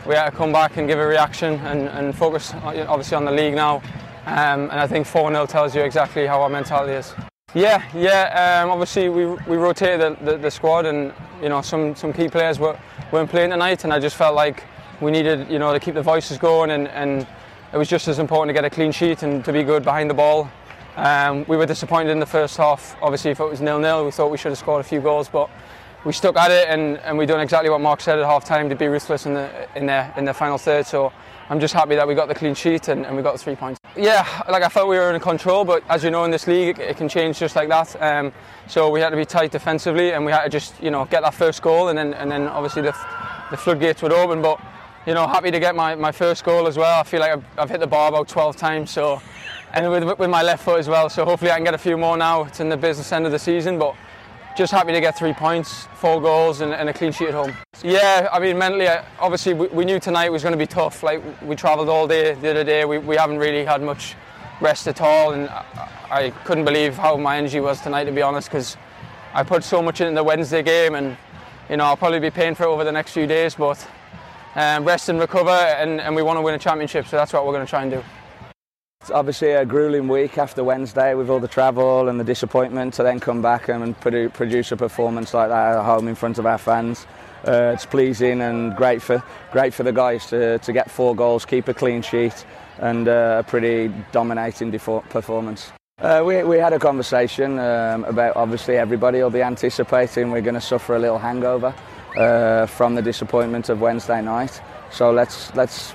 [0.07, 3.33] we had to come back and give a reaction and, and focus obviously on the
[3.33, 3.83] league now.
[4.27, 7.13] Um, and I think 4 0 tells you exactly how our mentality is.
[7.55, 8.63] Yeah, yeah.
[8.63, 11.13] Um, obviously, we, we rotated the, the, the, squad, and
[11.43, 12.79] you know some, some key players were,
[13.11, 14.65] weren't playing tonight, and I just felt like
[15.03, 17.27] we needed you know to keep the voices going, and, and
[17.71, 20.09] it was just as important to get a clean sheet and to be good behind
[20.09, 20.51] the ball.
[20.97, 22.97] Um, we were disappointed in the first half.
[23.03, 25.29] Obviously, if it was nil nil, we thought we should have scored a few goals,
[25.29, 25.51] but
[26.07, 28.71] we stuck at it, and, and we done exactly what Mark said at half time
[28.71, 30.87] to be ruthless in the in the in the final third.
[30.87, 31.13] So
[31.51, 33.57] I'm just happy that we got the clean sheet and, and we got the three
[33.57, 33.79] points.
[33.97, 36.79] Yeah, like I felt we were in control, but as you know in this league,
[36.79, 38.01] it, it can change just like that.
[38.01, 38.33] Um,
[38.67, 41.23] so we had to be tight defensively, and we had to just you know get
[41.23, 42.97] that first goal, and then and then obviously the
[43.51, 44.41] the floodgates would open.
[44.41, 44.61] But
[45.07, 47.01] you know, happy to get my, my first goal as well.
[47.01, 49.21] I feel like I've, I've hit the bar about 12 times, so
[49.75, 51.11] and with with my left foot as well.
[51.11, 52.45] So hopefully I can get a few more now.
[52.45, 53.97] It's in the business end of the season, but
[54.57, 57.55] just happy to get three points, four goals, and, and a clean sheet at home.
[57.83, 58.87] Yeah, I mean, mentally,
[59.19, 61.03] obviously, we, we knew tonight was going to be tough.
[61.03, 64.15] Like, we travelled all day the other day, we, we haven't really had much
[64.61, 68.23] rest at all, and I, I couldn't believe how my energy was tonight, to be
[68.23, 68.77] honest, because
[69.35, 71.17] I put so much in the Wednesday game, and
[71.71, 73.85] you know, I'll probably be paying for it over the next few days, but
[74.55, 77.47] um, rest and recover, and, and we want to win a championship, so that's what
[77.47, 78.05] we're going to try and do.
[79.03, 83.03] It's obviously a grueling week after Wednesday with all the travel and the disappointment to
[83.03, 86.57] then come back and produce a performance like that at home in front of our
[86.57, 87.05] fans.
[87.45, 91.45] Uh, it's pleasing and great for great for the guys to, to get four goals,
[91.45, 92.47] keep a clean sheet,
[92.79, 95.73] and uh, a pretty dominating performance.
[95.99, 100.55] Uh, we, we had a conversation um, about obviously everybody will be anticipating we're going
[100.55, 101.75] to suffer a little hangover
[102.17, 104.63] uh, from the disappointment of Wednesday night.
[104.93, 105.93] So let's let's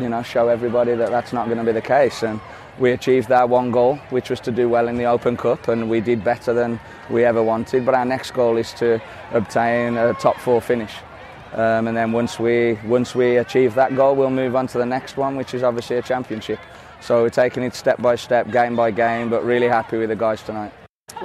[0.00, 2.22] you know, show everybody that that's not going to be the case.
[2.22, 2.40] And
[2.78, 5.88] we achieved that one goal, which was to do well in the Open Cup, and
[5.90, 7.84] we did better than we ever wanted.
[7.84, 9.00] But our next goal is to
[9.32, 10.94] obtain a top four finish.
[11.52, 14.86] Um, and then once we once we achieve that goal, we'll move on to the
[14.86, 16.58] next one, which is obviously a championship.
[17.00, 20.16] So we're taking it step by step, game by game, but really happy with the
[20.16, 20.72] guys tonight.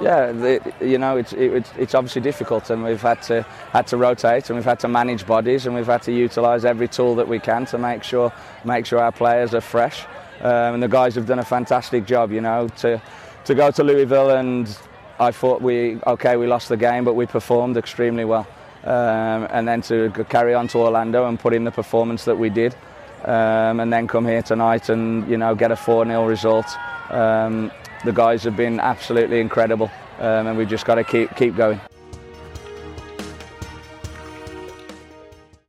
[0.00, 3.96] Yeah, the, you know, it's, it, it's obviously difficult, and we've had to had to
[3.96, 7.26] rotate, and we've had to manage bodies, and we've had to utilise every tool that
[7.26, 8.32] we can to make sure
[8.64, 10.04] make sure our players are fresh.
[10.40, 13.02] Um, and the guys have done a fantastic job, you know, to
[13.44, 14.78] to go to Louisville, and
[15.18, 18.46] I thought we okay, we lost the game, but we performed extremely well.
[18.84, 22.50] Um, and then to carry on to Orlando and put in the performance that we
[22.50, 22.76] did,
[23.24, 26.66] um, and then come here tonight and you know get a 4-0 result.
[27.10, 27.72] Um,
[28.04, 31.80] the guys have been absolutely incredible, um, and we've just got to keep keep going.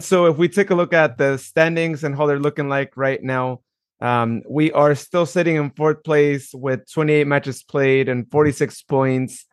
[0.02, 3.22] So if we take a look at the standings and how they're looking like right
[3.22, 3.62] now,
[4.02, 9.46] um, we are still sitting in fourth place with 28 matches played and 46 points.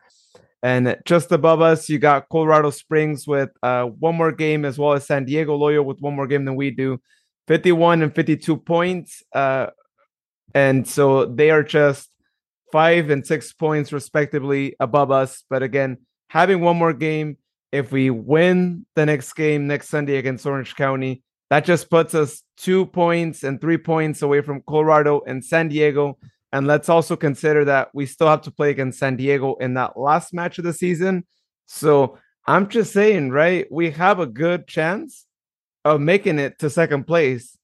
[0.63, 4.93] And just above us, you got Colorado Springs with uh, one more game, as well
[4.93, 6.99] as San Diego Loyal with one more game than we do,
[7.47, 9.21] 51 and 52 points.
[9.33, 9.67] Uh,
[10.55, 12.09] and so they are just
[12.71, 15.43] five and six points respectively above us.
[15.49, 15.97] But again,
[16.29, 17.37] having one more game,
[17.71, 22.43] if we win the next game next Sunday against Orange County, that just puts us
[22.57, 26.17] two points and three points away from Colorado and San Diego.
[26.51, 29.97] And let's also consider that we still have to play against San Diego in that
[29.97, 31.25] last match of the season.
[31.65, 33.65] So I'm just saying, right?
[33.71, 35.25] We have a good chance
[35.83, 37.57] of making it to second place.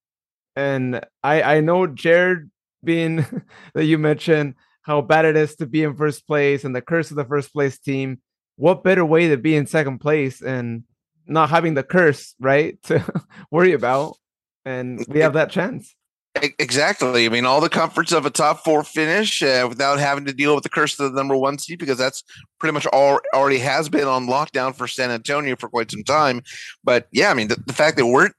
[0.55, 2.51] And I I know Jared
[2.83, 3.25] being
[3.73, 7.09] that you mentioned how bad it is to be in first place and the curse
[7.09, 8.19] of the first place team.
[8.55, 10.83] What better way to be in second place and
[11.25, 12.77] not having the curse, right?
[12.87, 13.03] To
[13.51, 14.17] worry about.
[14.65, 15.95] And we have that chance.
[16.35, 17.25] Exactly.
[17.25, 20.55] I mean, all the comforts of a top four finish uh, without having to deal
[20.55, 22.23] with the curse of the number one seed, because that's
[22.59, 26.41] pretty much all already has been on lockdown for San Antonio for quite some time.
[26.83, 28.31] But yeah, I mean, the, the fact that we're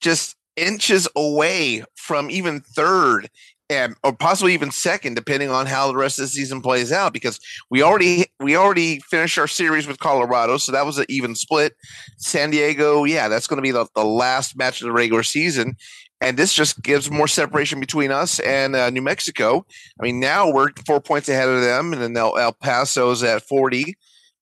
[0.00, 3.28] just inches away from even third
[3.68, 7.12] and or possibly even second, depending on how the rest of the season plays out.
[7.12, 7.40] Because
[7.70, 11.74] we already we already finished our series with Colorado, so that was an even split.
[12.18, 15.76] San Diego, yeah, that's going to be the, the last match of the regular season,
[16.20, 19.66] and this just gives more separation between us and uh, New Mexico.
[20.00, 23.42] I mean, now we're four points ahead of them, and then El, El Paso's at
[23.42, 23.96] forty.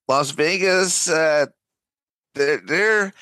[0.06, 1.46] Las Vegas, uh,
[2.34, 3.14] they're, they're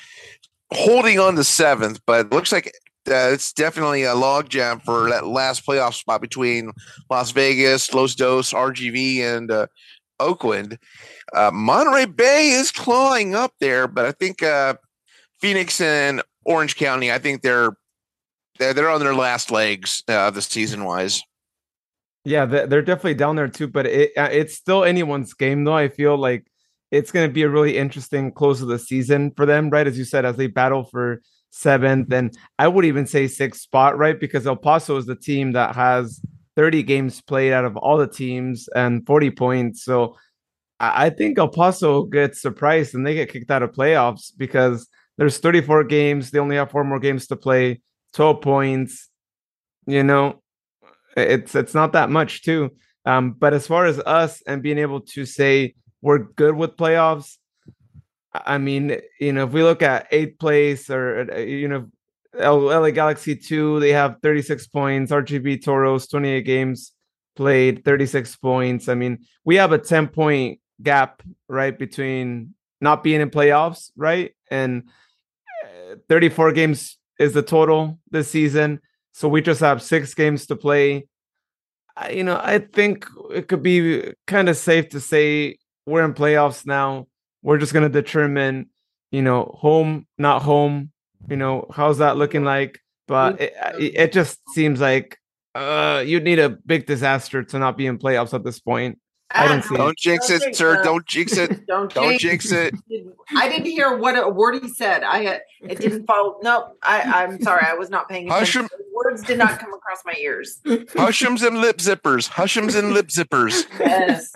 [0.73, 2.73] holding on to seventh, but it looks like
[3.07, 6.71] uh, it's definitely a logjam for that last playoff spot between
[7.09, 9.67] Las Vegas, Los Dos, RGV, and uh,
[10.19, 10.77] Oakland.
[11.33, 14.75] Uh, Monterey Bay is clawing up there, but I think uh,
[15.41, 17.71] Phoenix and Orange County, I think they're
[18.59, 21.21] they're, they're on their last legs uh, the season wise.
[22.25, 25.75] Yeah, they're definitely down there too, but it uh, it's still anyone's game though.
[25.75, 26.47] I feel like
[26.89, 29.87] it's going to be a really interesting close of the season for them, right?
[29.87, 31.21] As you said, as they battle for
[31.53, 34.19] seventh, and I would even say sixth spot, right?
[34.19, 36.19] Because El Paso is the team that has
[36.55, 39.83] 30 games played out of all the teams and 40 points.
[39.83, 40.17] So
[40.79, 44.87] I think El Paso gets surprised and they get kicked out of playoffs because
[45.17, 46.31] there's 34 games.
[46.31, 47.81] They only have four more games to play,
[48.13, 49.09] 12 points.
[49.85, 50.41] You know,
[51.15, 52.71] it's it's not that much too.
[53.05, 57.37] Um, but as far as us and being able to say we're good with playoffs,
[58.33, 61.89] I mean, you know, if we look at eighth place or uh, you know,
[62.35, 65.11] LA Galaxy two, they have 36 points.
[65.11, 66.93] RGV Toros 28 games
[67.35, 68.89] played, 36 points.
[68.89, 74.35] I mean, we have a 10 point gap right between not being in playoffs, right,
[74.49, 74.83] and
[75.63, 78.79] uh, 34 games is the total this season.
[79.13, 81.07] So we just have six games to play.
[82.11, 86.65] You know, I think it could be kind of safe to say we're in playoffs
[86.65, 87.07] now.
[87.43, 88.69] We're just going to determine,
[89.11, 90.91] you know, home, not home.
[91.29, 92.79] You know, how's that looking like?
[93.07, 95.19] But it, it just seems like
[95.55, 98.97] uh, you'd need a big disaster to not be in playoffs at this point.
[99.35, 99.75] I don't see.
[99.75, 100.83] Don't jinx it, sir.
[100.83, 101.65] Don't jinx it.
[101.67, 102.75] Don't, don't jinx it.
[103.35, 105.03] I didn't hear what a word he said.
[105.03, 106.37] I had it didn't follow.
[106.43, 107.65] No, I, I'm sorry.
[107.65, 108.69] I was not paying attention.
[108.93, 110.61] Words did not come across my ears.
[110.65, 112.29] Hushums and lip zippers.
[112.29, 113.65] Hushums and lip zippers.
[113.79, 114.35] Yes.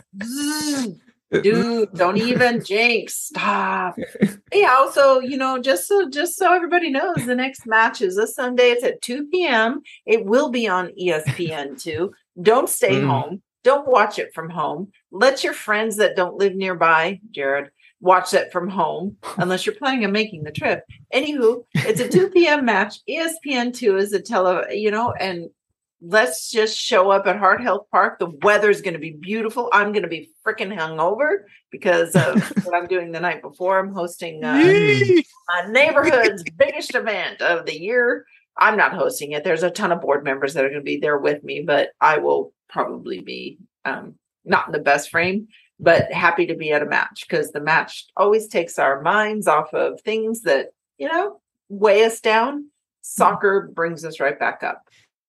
[1.32, 3.16] Dude, don't even jinx.
[3.16, 3.98] Stop.
[4.54, 4.76] Yeah.
[4.78, 8.70] Also, you know, just so just so everybody knows, the next match is this Sunday.
[8.70, 9.82] It's at 2 p.m.
[10.06, 12.10] It will be on ESPN2.
[12.42, 13.08] Don't stay mm.
[13.08, 14.94] home don't watch it from home.
[15.12, 17.70] Let your friends that don't live nearby, Jared,
[18.00, 20.84] watch it from home unless you're planning on making the trip.
[21.14, 22.64] Anywho, it's a 2 p.m.
[22.64, 23.00] match.
[23.10, 25.50] ESPN2 is a tele, you know, and
[26.02, 28.20] let's just show up at Heart Health Park.
[28.20, 29.70] The weather's going to be beautiful.
[29.74, 33.80] I'm going to be freaking hungover because of what I'm doing the night before.
[33.80, 38.26] I'm hosting uh, my neighborhood's biggest event of the year.
[38.58, 39.44] I'm not hosting it.
[39.44, 41.90] There's a ton of board members that are going to be there with me, but
[42.02, 45.48] I will probably be um, not in the best frame,
[45.80, 49.74] but happy to be at a match because the match always takes our minds off
[49.74, 51.40] of things that, you know,
[51.70, 52.70] weigh us down.
[53.02, 54.84] Soccer brings us right back up.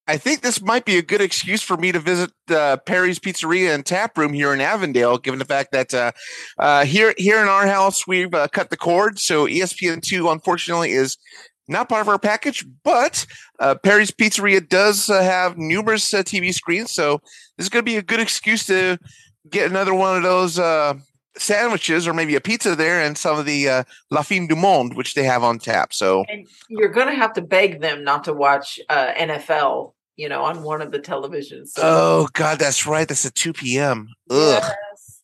[0.08, 3.74] I think this might be a good excuse for me to visit uh, Perry's Pizzeria
[3.74, 6.12] and Tap Room here in Avondale, given the fact that uh,
[6.58, 9.18] uh, here here in our house we've uh, cut the cord.
[9.18, 11.18] So ESPN two, unfortunately, is
[11.68, 13.26] not part of our package, but
[13.60, 17.20] uh, Perry's Pizzeria does uh, have numerous TV screens, so
[17.58, 18.98] this is going to be a good excuse to
[19.50, 20.58] get another one of those
[21.40, 24.94] sandwiches or maybe a pizza there and some of the uh, La Fin du Monde,
[24.94, 25.92] which they have on tap.
[25.92, 30.28] So and you're going to have to beg them not to watch uh, NFL, you
[30.28, 31.68] know, on one of the televisions.
[31.68, 31.82] So.
[31.82, 33.08] Oh God, that's right.
[33.08, 34.08] That's at two p.m.
[34.28, 34.62] Ugh.
[34.62, 35.22] Yes.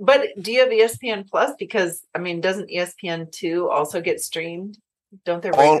[0.00, 1.52] But do you have ESPN Plus?
[1.58, 4.76] Because I mean, doesn't ESPN two also get streamed?
[5.24, 5.50] Don't they?
[5.50, 5.80] All,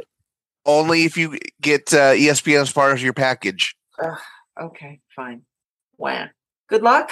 [0.64, 3.74] only if you get uh, ESPN as part of your package.
[4.02, 4.18] Ugh,
[4.60, 5.42] okay, fine.
[5.98, 6.28] Wow.
[6.68, 7.10] Good luck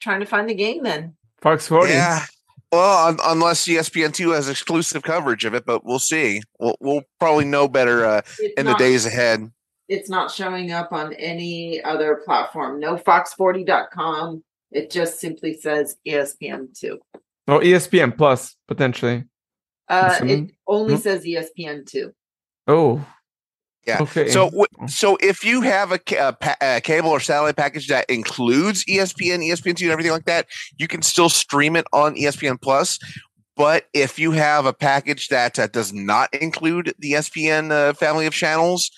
[0.00, 1.14] trying to find the game then.
[1.40, 1.92] Fox 40.
[1.92, 2.24] Yeah.
[2.72, 6.40] Well, un- unless ESPN two has exclusive coverage of it, but we'll see.
[6.58, 8.22] We'll, we'll probably know better uh,
[8.56, 9.50] in not, the days ahead.
[9.88, 12.80] It's not showing up on any other platform.
[12.80, 14.42] No Fox40.com.
[14.70, 17.00] It just simply says ESPN two.
[17.48, 19.24] Oh, ESPN Plus potentially.
[19.88, 21.00] Uh, it only hmm?
[21.00, 22.14] says ESPN two.
[22.66, 23.04] Oh,
[23.86, 24.00] yeah.
[24.00, 24.28] Okay.
[24.28, 24.50] So,
[24.86, 29.82] so if you have a, a, a, cable or satellite package that includes ESPN, ESPN2,
[29.82, 30.46] and everything like that,
[30.78, 32.98] you can still stream it on ESPN Plus.
[33.56, 38.26] But if you have a package that uh, does not include the ESPN uh, family
[38.26, 38.90] of channels,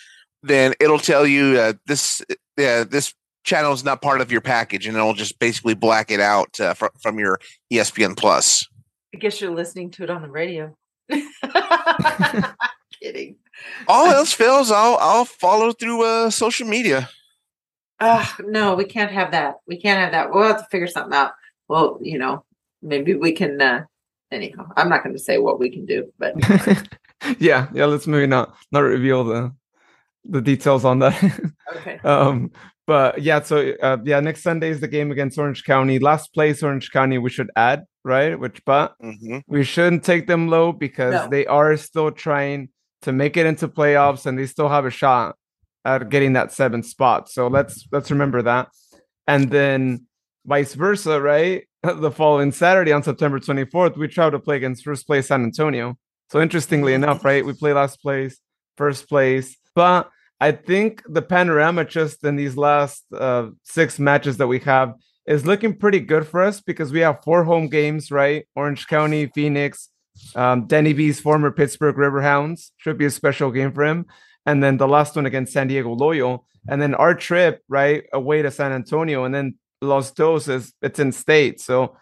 [0.44, 2.20] then it'll tell you uh, this
[2.58, 3.14] uh, this
[3.44, 6.74] channel is not part of your package, and it'll just basically black it out uh,
[6.74, 7.40] fr- from your
[7.72, 8.66] ESPN Plus.
[9.14, 10.76] I guess you're listening to it on the radio.
[13.00, 13.36] Kidding.
[13.88, 17.08] All else fails, I'll I'll follow through uh, social media.
[18.00, 19.56] Uh, no, we can't have that.
[19.66, 20.32] We can't have that.
[20.32, 21.32] We'll have to figure something out.
[21.68, 22.44] Well, you know,
[22.82, 23.60] maybe we can.
[23.60, 23.84] Uh,
[24.30, 26.34] anyhow, I'm not going to say what we can do, but
[27.38, 27.86] yeah, yeah.
[27.86, 29.54] Let's maybe not not reveal the
[30.24, 31.22] the details on that.
[31.76, 32.00] okay.
[32.04, 32.50] Um,
[32.86, 35.98] but yeah, so uh, yeah, next Sunday is the game against Orange County.
[35.98, 37.16] Last place, Orange County.
[37.16, 39.38] We should add right, which but mm-hmm.
[39.46, 41.28] we shouldn't take them low because no.
[41.28, 42.68] they are still trying
[43.02, 45.36] to make it into playoffs and they still have a shot
[45.86, 47.30] at getting that seventh spot.
[47.30, 48.68] So let's let's remember that.
[49.26, 50.06] And then
[50.44, 51.66] vice versa, right?
[51.82, 55.96] the following Saturday on September 24th, we travel to play against first place San Antonio.
[56.30, 58.38] So interestingly enough, right, we play last place,
[58.76, 60.10] first place, but
[60.40, 64.94] I think the panorama just in these last uh, six matches that we have
[65.26, 68.46] is looking pretty good for us because we have four home games, right?
[68.54, 69.88] Orange County, Phoenix,
[70.34, 74.06] um, Denny B's former Pittsburgh Riverhounds should be a special game for him,
[74.46, 78.42] and then the last one against San Diego Loyal, and then our trip right away
[78.42, 81.60] to San Antonio, and then Los Dos is it's in state.
[81.60, 81.96] So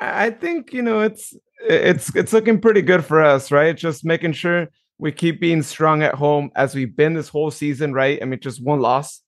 [0.00, 3.76] I think you know it's it's it's looking pretty good for us, right?
[3.76, 4.68] Just making sure
[5.04, 8.18] we keep being strong at home as we've been this whole season, right?
[8.22, 9.20] I mean, just one loss,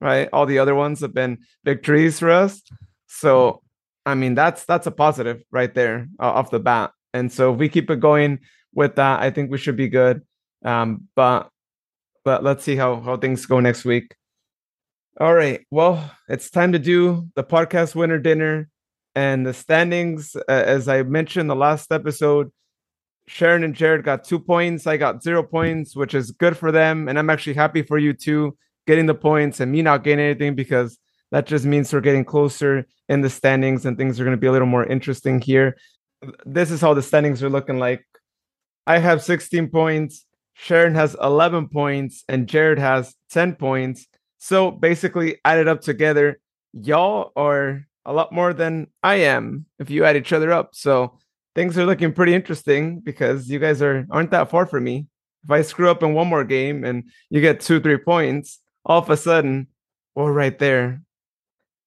[0.00, 0.28] right?
[0.32, 2.60] All the other ones have been victories for us.
[3.06, 3.62] So
[4.04, 6.90] I mean, that's that's a positive right there uh, off the bat.
[7.14, 8.40] And so if we keep it going
[8.74, 10.22] with that, I think we should be good.
[10.64, 11.48] Um, but
[12.24, 14.16] but let's see how how things go next week.
[15.20, 15.60] All right.
[15.70, 18.68] Well, it's time to do the podcast winner dinner
[19.14, 20.34] and the standings.
[20.34, 22.50] Uh, as I mentioned the last episode,
[23.30, 24.88] Sharon and Jared got two points.
[24.88, 27.08] I got zero points, which is good for them.
[27.08, 28.58] And I'm actually happy for you two
[28.88, 30.98] getting the points and me not getting anything because
[31.30, 34.48] that just means we're getting closer in the standings and things are going to be
[34.48, 35.76] a little more interesting here.
[36.44, 38.04] This is how the standings are looking like.
[38.84, 40.26] I have 16 points.
[40.54, 44.08] Sharon has 11 points and Jared has 10 points.
[44.38, 46.40] So basically, added up together,
[46.72, 50.74] y'all are a lot more than I am if you add each other up.
[50.74, 51.16] So
[51.54, 55.06] things are looking pretty interesting because you guys are aren't that far from me.
[55.44, 58.98] If I screw up in one more game and you get two, three points, all
[58.98, 59.68] of a sudden
[60.14, 61.02] we're right there.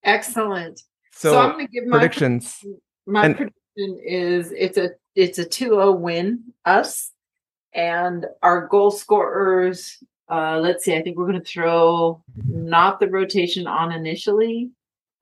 [0.04, 0.82] Excellent.
[1.12, 2.60] So, so I'm going to give my predictions.
[3.06, 7.12] My and, prediction is it's a it's a 2-0 win us
[7.74, 10.96] and our goal scorers uh, let's see.
[10.96, 14.72] I think we're going to throw not the rotation on initially,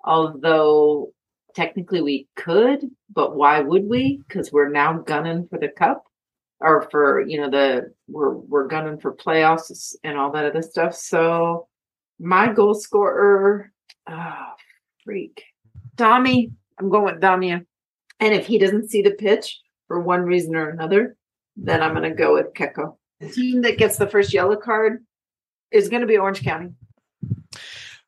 [0.03, 1.11] although
[1.55, 4.13] technically we could, but why would we?
[4.13, 4.21] Mm-hmm.
[4.27, 6.03] Because we're now gunning for the cup
[6.59, 10.95] or for you know the we're we're gunning for playoffs and all that other stuff.
[10.95, 11.67] So
[12.19, 13.71] my goal scorer,
[14.09, 14.47] oh,
[15.03, 15.43] freak,
[15.97, 16.51] Tommy.
[16.79, 17.63] I'm going with Damia.
[18.19, 21.15] And if he doesn't see the pitch for one reason or another,
[21.55, 25.05] then I'm going to go with Keko the team that gets the first yellow card
[25.71, 26.71] is going to be Orange County.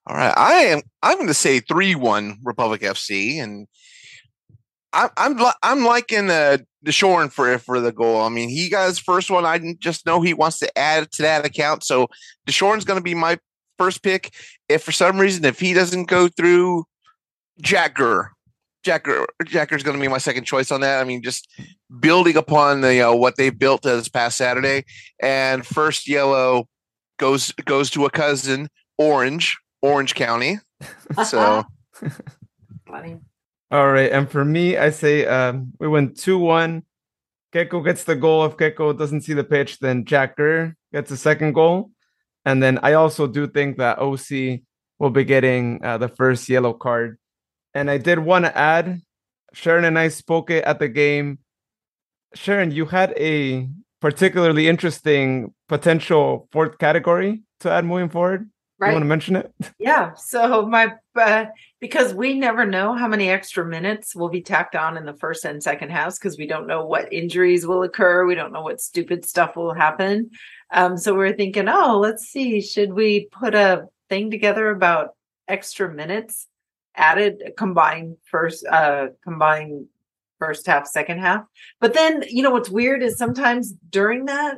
[0.05, 0.81] All right, I am.
[1.01, 3.67] I'm going to say three one Republic FC, and
[4.91, 8.21] I, I'm I'm liking uh, Deshorn for for the goal.
[8.21, 9.45] I mean, he got his first one.
[9.45, 12.07] I just know he wants to add to that account, so
[12.47, 13.39] Deshorn's going to be my
[13.77, 14.33] first pick.
[14.67, 16.83] If for some reason if he doesn't go through,
[17.61, 18.33] Jack Gurr
[18.83, 21.01] Jacker Jack Gurr's going to be my second choice on that.
[21.01, 21.47] I mean, just
[21.99, 24.83] building upon the know, what they built this past Saturday,
[25.21, 26.67] and first yellow
[27.17, 30.59] goes goes to a cousin, Orange, Orange County.
[31.25, 31.63] So
[32.87, 33.19] funny.
[33.69, 36.83] All right, and for me, I say um, we went two one.
[37.53, 38.45] Keko gets the goal.
[38.45, 41.91] If Keko doesn't see the pitch, then Jack Gurr gets a second goal.
[42.45, 44.61] And then I also do think that OC
[44.97, 47.19] will be getting uh, the first yellow card
[47.73, 49.01] and I did want to add,
[49.53, 51.39] Sharon and I spoke it at the game.
[52.35, 53.67] Sharon, you had a
[53.99, 58.49] particularly interesting potential fourth category to add moving forward.
[58.83, 58.89] Right.
[58.89, 59.53] You want to mention it?
[59.79, 60.13] Yeah.
[60.15, 61.45] So my uh,
[61.79, 65.45] because we never know how many extra minutes will be tacked on in the first
[65.45, 68.25] and second halves because we don't know what injuries will occur.
[68.25, 70.31] We don't know what stupid stuff will happen.
[70.71, 75.15] Um, so we're thinking, oh, let's see, should we put a thing together about
[75.47, 76.47] extra minutes
[76.95, 79.87] added combined first uh combined
[80.37, 81.43] first half second half
[81.79, 84.57] but then you know what's weird is sometimes during that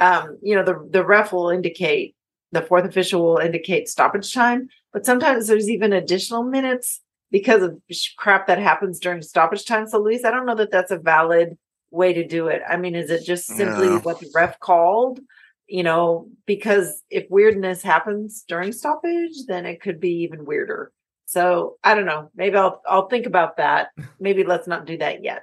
[0.00, 2.15] um you know the the ref will indicate
[2.52, 7.80] the fourth official will indicate stoppage time but sometimes there's even additional minutes because of
[8.16, 11.56] crap that happens during stoppage time so luis i don't know that that's a valid
[11.90, 13.98] way to do it i mean is it just simply no.
[14.00, 15.20] what the ref called
[15.66, 20.92] you know because if weirdness happens during stoppage then it could be even weirder
[21.26, 22.30] so I don't know.
[22.34, 23.88] Maybe I'll I'll think about that.
[24.20, 25.42] Maybe let's not do that yet.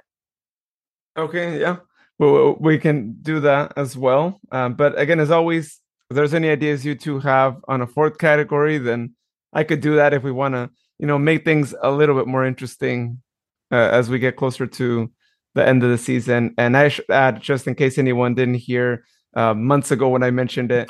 [1.15, 1.77] Okay, yeah.
[2.17, 4.39] Well, we can do that as well.
[4.51, 5.79] Um, but again, as always,
[6.09, 9.13] if there's any ideas you two have on a fourth category, then
[9.53, 12.27] I could do that if we want to, you know, make things a little bit
[12.27, 13.21] more interesting
[13.71, 15.11] uh, as we get closer to
[15.55, 16.53] the end of the season.
[16.57, 20.31] And I should add, just in case anyone didn't hear uh, months ago when I
[20.31, 20.89] mentioned it,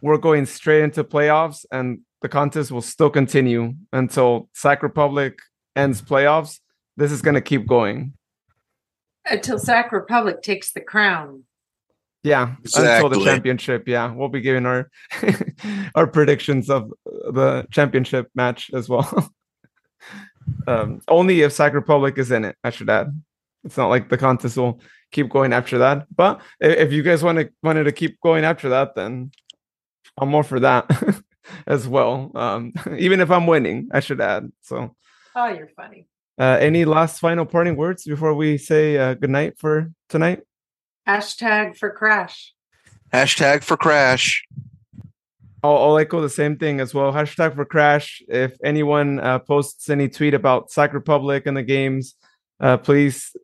[0.00, 5.38] we're going straight into playoffs, and the contest will still continue until Sac Republic
[5.76, 6.58] ends playoffs.
[6.96, 8.14] This is going to keep going
[9.26, 11.44] until Sac Republic takes the crown.
[12.24, 13.06] Yeah, exactly.
[13.06, 13.88] until the championship.
[13.88, 14.90] Yeah, we'll be giving our
[15.94, 19.32] our predictions of the championship match as well.
[20.66, 23.22] Um, only if Sac Republic is in it, I should add.
[23.62, 24.80] It's not like the contest will
[25.12, 26.06] keep going after that.
[26.14, 29.30] But if you guys want to wanted to keep going after that, then
[30.18, 30.90] I'm more for that
[31.66, 32.32] as well.
[32.34, 34.50] Um, even if I'm winning, I should add.
[34.62, 34.96] So.
[35.36, 36.06] Oh, you're funny.
[36.38, 40.40] Uh, any last final parting words before we say uh, good night for tonight?
[41.08, 42.54] Hashtag for crash.
[43.12, 44.44] Hashtag for crash.
[45.64, 47.12] I'll, I'll, echo the same thing as well.
[47.12, 48.22] Hashtag for crash.
[48.28, 52.14] If anyone uh, posts any tweet about Sac Republic and the games,
[52.60, 53.34] uh, please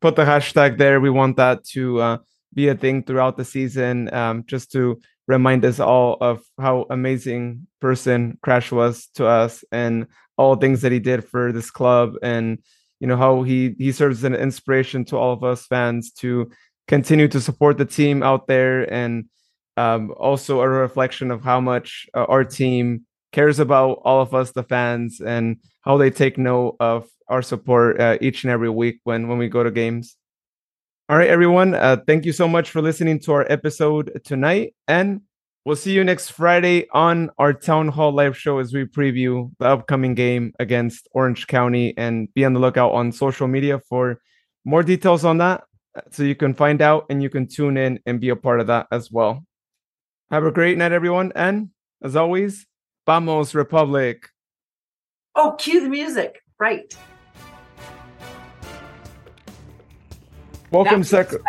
[0.00, 1.00] put the hashtag there.
[1.00, 2.18] We want that to uh,
[2.54, 7.66] be a thing throughout the season, um, just to remind us all of how amazing
[7.80, 10.06] person Crash was to us and
[10.36, 12.58] all things that he did for this club and
[12.98, 16.50] you know how he he serves as an inspiration to all of us fans to
[16.90, 19.26] continue to support the team out there and
[19.76, 24.50] um, also a reflection of how much uh, our team cares about all of us
[24.50, 28.98] the fans and how they take note of our support uh, each and every week
[29.04, 30.16] when when we go to games.
[31.08, 35.20] All right everyone uh, thank you so much for listening to our episode tonight and
[35.64, 39.66] we'll see you next friday on our town hall live show as we preview the
[39.66, 44.20] upcoming game against orange county and be on the lookout on social media for
[44.64, 45.64] more details on that
[45.96, 48.60] Uh, so you can find out and you can tune in and be a part
[48.60, 49.44] of that as well.
[50.30, 51.32] Have a great night, everyone.
[51.34, 51.70] And
[52.02, 52.66] as always,
[53.06, 54.28] Vamos Republic.
[55.34, 56.42] Oh, cue the music.
[56.60, 56.94] Right.
[60.70, 61.40] Welcome, second.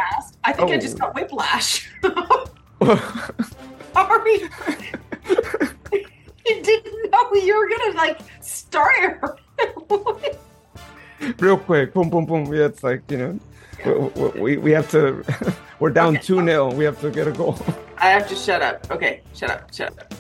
[0.44, 0.74] I think oh.
[0.74, 1.00] I just oh.
[1.00, 1.92] got whiplash.
[3.94, 4.40] Sorry.
[6.46, 9.40] you didn't know you were gonna like start.
[11.38, 12.52] Real quick, boom, boom, boom.
[12.52, 13.40] Yeah, it's like you know
[13.86, 15.24] we, we have to
[15.80, 16.26] we're down okay.
[16.26, 17.58] 2 0 we have to get a goal.
[17.98, 18.90] I have to shut up.
[18.92, 20.14] Okay shut up shut up